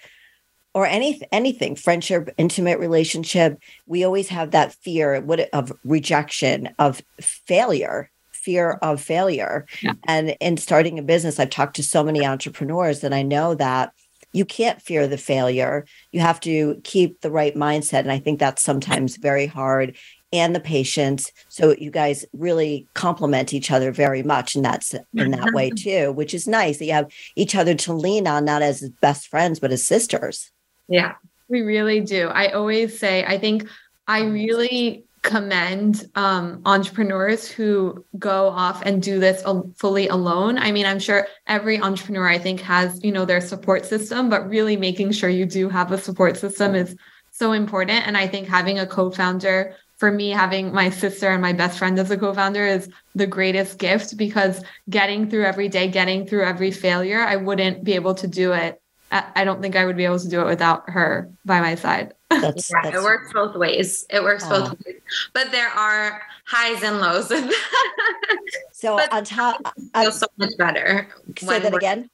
[0.73, 3.57] or any, anything, friendship, intimate relationship.
[3.87, 5.15] We always have that fear
[5.53, 8.11] of rejection, of failure
[8.45, 9.65] fear of failure.
[9.81, 9.93] Yeah.
[10.03, 13.91] And in starting a business, I've talked to so many entrepreneurs that I know that
[14.33, 15.85] you can't fear the failure.
[16.11, 18.01] You have to keep the right mindset.
[18.01, 19.97] And I think that's sometimes very hard
[20.37, 21.31] and the patience.
[21.49, 24.55] So you guys really complement each other very much.
[24.55, 27.93] And that's in that way too, which is nice that you have each other to
[27.93, 30.51] lean on, not as best friends, but as sisters.
[30.87, 31.15] Yeah,
[31.47, 32.27] we really do.
[32.27, 33.67] I always say, I think
[34.07, 39.43] I really commend um, entrepreneurs who go off and do this
[39.75, 40.59] fully alone.
[40.59, 44.47] I mean, I'm sure every entrepreneur I think has, you know, their support system, but
[44.47, 46.95] really making sure you do have a support system is
[47.31, 48.05] so important.
[48.07, 51.97] And I think having a co-founder for me, having my sister and my best friend
[51.97, 56.71] as a co-founder is the greatest gift because getting through every day, getting through every
[56.71, 58.81] failure, I wouldn't be able to do it.
[59.11, 62.13] I don't think I would be able to do it without her by my side.
[62.29, 64.05] That's, yeah, that's, it works both ways.
[64.09, 64.99] It works both ways.
[65.31, 67.27] But there are highs and lows.
[68.73, 69.61] so but on top,
[69.93, 71.07] I feel so much better.
[71.37, 72.09] Say that again.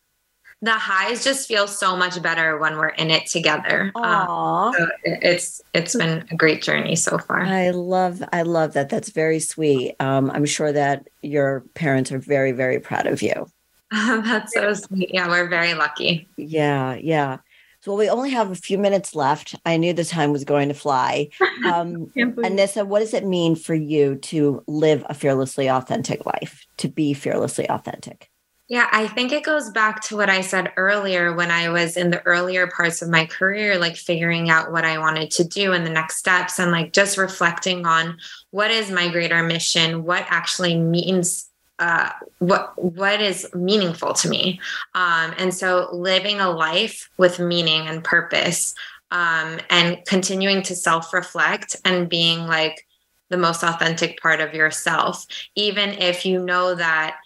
[0.64, 3.92] The highs just feel so much better when we're in it together.
[3.96, 7.42] Um, so it's it's been a great journey so far.
[7.42, 8.90] I love I love that.
[8.90, 9.96] That's very sweet.
[10.00, 13.48] Um, I'm sure that your parents are very very proud of you.
[13.92, 15.12] That's so sweet.
[15.14, 16.28] Yeah, we're very lucky.
[16.38, 17.40] Yeah, yeah.
[17.82, 19.56] So we only have a few minutes left.
[19.66, 21.30] I knew the time was going to fly.
[21.64, 26.88] Um, Anissa, what does it mean for you to live a fearlessly authentic life, to
[26.88, 28.31] be fearlessly authentic?
[28.72, 32.10] Yeah, I think it goes back to what I said earlier when I was in
[32.10, 35.86] the earlier parts of my career, like figuring out what I wanted to do and
[35.86, 38.18] the next steps, and like just reflecting on
[38.52, 41.50] what is my greater mission, what actually means
[41.80, 44.62] uh, what what is meaningful to me.
[44.96, 48.74] Um, and so living a life with meaning and purpose
[49.12, 52.88] um, and continuing to self-reflect and being like
[53.28, 57.18] the most authentic part of yourself even if you know that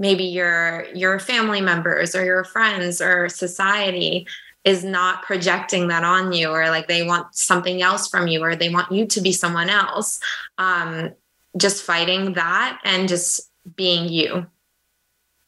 [0.00, 4.26] maybe your your family members or your friends or society
[4.64, 8.56] is not projecting that on you or like they want something else from you or
[8.56, 10.20] they want you to be someone else
[10.58, 11.10] um,
[11.56, 14.46] just fighting that and just being you.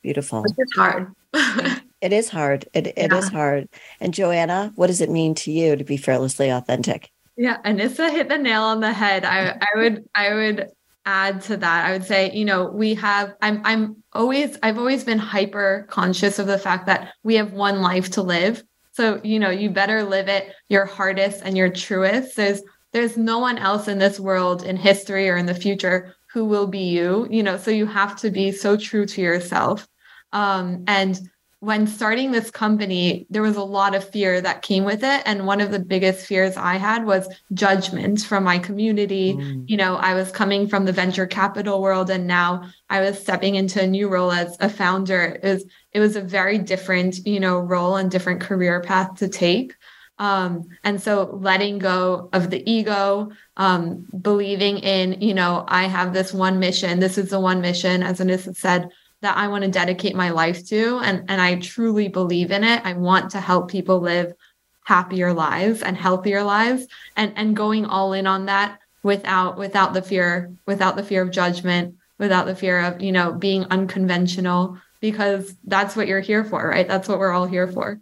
[0.02, 0.44] Beautiful.
[0.56, 1.14] It's hard.
[2.00, 2.66] it is hard.
[2.74, 3.18] It, it yeah.
[3.18, 3.68] is hard.
[4.00, 7.10] And Joanna, what does it mean to you to be fearlessly authentic?
[7.36, 9.24] Yeah, Anissa hit the nail on the head.
[9.24, 10.68] I, I would I would
[11.04, 11.86] add to that.
[11.86, 16.38] I would say, you know, we have I'm I'm always I've always been hyper conscious
[16.38, 18.62] of the fact that we have one life to live.
[18.92, 22.36] So, you know, you better live it your hardest and your truest.
[22.36, 26.44] There's there's no one else in this world in history or in the future who
[26.44, 29.86] will be you you know so you have to be so true to yourself
[30.32, 31.20] um, and
[31.62, 35.46] when starting this company there was a lot of fear that came with it and
[35.46, 39.62] one of the biggest fears i had was judgment from my community mm.
[39.68, 43.54] you know i was coming from the venture capital world and now i was stepping
[43.54, 47.38] into a new role as a founder it was it was a very different you
[47.38, 49.76] know role and different career path to take
[50.18, 56.12] um, and so letting go of the ego, um, believing in, you know, I have
[56.12, 57.00] this one mission.
[57.00, 58.88] This is the one mission, as Anissa said,
[59.22, 60.98] that I want to dedicate my life to.
[60.98, 62.82] And, and I truly believe in it.
[62.84, 64.34] I want to help people live
[64.84, 70.02] happier lives and healthier lives and, and going all in on that without without the
[70.02, 75.54] fear, without the fear of judgment, without the fear of, you know, being unconventional, because
[75.64, 76.86] that's what you're here for, right?
[76.86, 78.00] That's what we're all here for.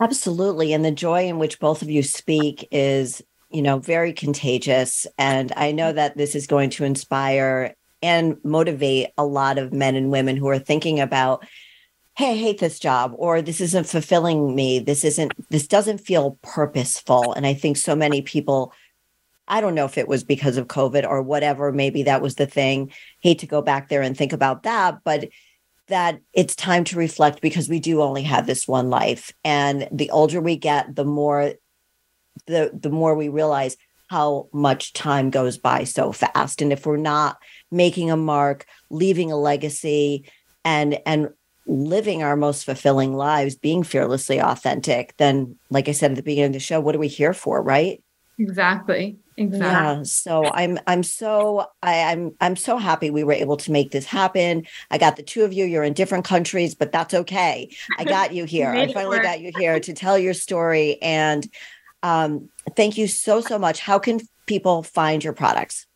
[0.00, 0.72] Absolutely.
[0.72, 5.06] And the joy in which both of you speak is, you know, very contagious.
[5.18, 9.94] And I know that this is going to inspire and motivate a lot of men
[9.94, 11.44] and women who are thinking about,
[12.16, 14.78] hey, I hate this job, or this isn't fulfilling me.
[14.78, 17.32] This isn't, this doesn't feel purposeful.
[17.32, 18.72] And I think so many people,
[19.48, 22.46] I don't know if it was because of COVID or whatever, maybe that was the
[22.46, 22.92] thing.
[23.20, 25.00] Hate to go back there and think about that.
[25.04, 25.28] But
[25.90, 30.10] that it's time to reflect because we do only have this one life and the
[30.10, 31.52] older we get the more
[32.46, 33.76] the the more we realize
[34.08, 37.38] how much time goes by so fast and if we're not
[37.70, 40.30] making a mark leaving a legacy
[40.64, 41.30] and and
[41.66, 46.48] living our most fulfilling lives being fearlessly authentic then like i said at the beginning
[46.48, 48.02] of the show what are we here for right
[48.38, 49.68] exactly Exactly.
[49.68, 50.02] Yeah.
[50.02, 54.04] So I'm I'm so I, I'm I'm so happy we were able to make this
[54.04, 54.66] happen.
[54.90, 55.64] I got the two of you.
[55.64, 57.74] You're in different countries, but that's okay.
[57.98, 58.68] I got you here.
[58.68, 59.22] I finally work.
[59.22, 61.00] got you here to tell your story.
[61.00, 61.50] And
[62.02, 63.80] um, thank you so so much.
[63.80, 65.86] How can people find your products?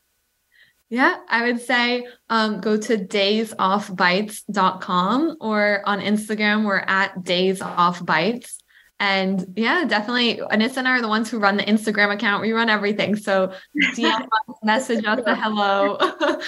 [0.94, 8.58] Yeah, I would say um, go to daysoffbites.com or on Instagram, we're at daysoffbites.
[9.00, 10.36] And yeah, definitely.
[10.36, 12.42] Anissa and I are the ones who run the Instagram account.
[12.42, 13.16] We run everything.
[13.16, 13.52] So
[13.96, 15.98] DM us, message us a hello.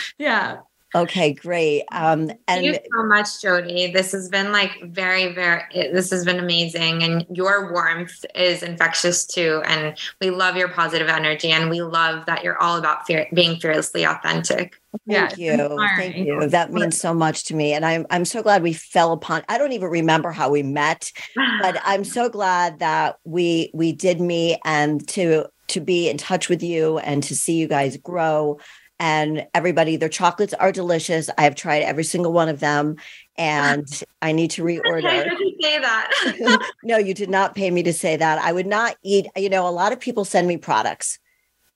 [0.16, 0.58] yeah.
[0.94, 1.82] Okay, great.
[1.90, 3.90] Um, and Thank you so much, Jody.
[3.92, 5.62] This has been like very, very.
[5.74, 9.62] This has been amazing, and your warmth is infectious too.
[9.66, 13.58] And we love your positive energy, and we love that you're all about fear, being
[13.58, 14.80] fearlessly authentic.
[15.08, 15.76] Thank yeah, you.
[15.96, 16.48] Thank you.
[16.48, 17.72] That means so much to me.
[17.72, 21.12] And I'm I'm so glad we fell upon I don't even remember how we met,
[21.60, 26.48] but I'm so glad that we we did meet and to to be in touch
[26.48, 28.58] with you and to see you guys grow.
[28.98, 31.28] And everybody, their chocolates are delicious.
[31.36, 32.96] I have tried every single one of them
[33.36, 33.86] and
[34.22, 35.28] I need to reorder.
[35.60, 36.70] Say that.
[36.82, 38.38] no, you did not pay me to say that.
[38.38, 41.18] I would not eat, you know, a lot of people send me products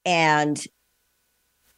[0.04, 0.62] and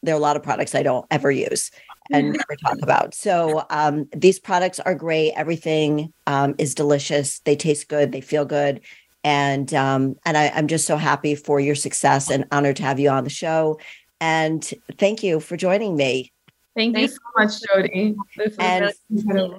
[0.01, 1.71] there are a lot of products I don't ever use
[2.11, 3.13] and never talk about.
[3.13, 5.31] So um, these products are great.
[5.33, 7.39] Everything um, is delicious.
[7.39, 8.11] They taste good.
[8.11, 8.81] They feel good.
[9.23, 12.99] And um, and I, I'm just so happy for your success and honored to have
[12.99, 13.79] you on the show.
[14.23, 16.31] And thank you for joining me.
[16.77, 18.15] Thank you so much, Jody.
[18.57, 19.57] and, really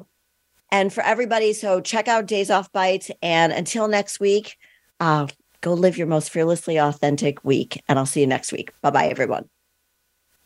[0.73, 3.11] and for everybody, so check out Days Off Bites.
[3.23, 4.57] And until next week,
[5.01, 5.27] uh,
[5.61, 7.83] go live your most fearlessly authentic week.
[7.89, 8.73] And I'll see you next week.
[8.81, 9.51] Bye bye, everyone.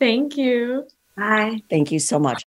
[0.01, 0.85] Thank you.
[1.15, 1.61] Bye.
[1.69, 2.43] Thank you so much.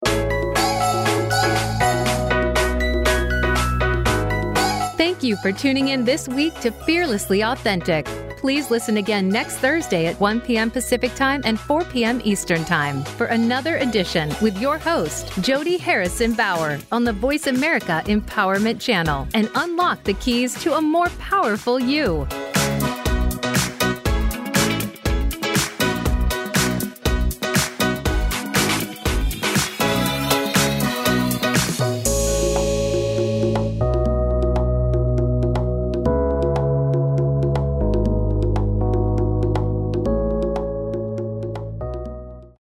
[4.98, 8.06] Thank you you for tuning in this week to Fearlessly Authentic.
[8.42, 10.68] Please listen again next Thursday at 1 p.m.
[10.68, 12.20] Pacific Time and 4 p.m.
[12.24, 18.02] Eastern Time for another edition with your host, Jody Harrison Bauer, on the Voice America
[18.06, 22.26] Empowerment Channel and unlock the keys to a more powerful you.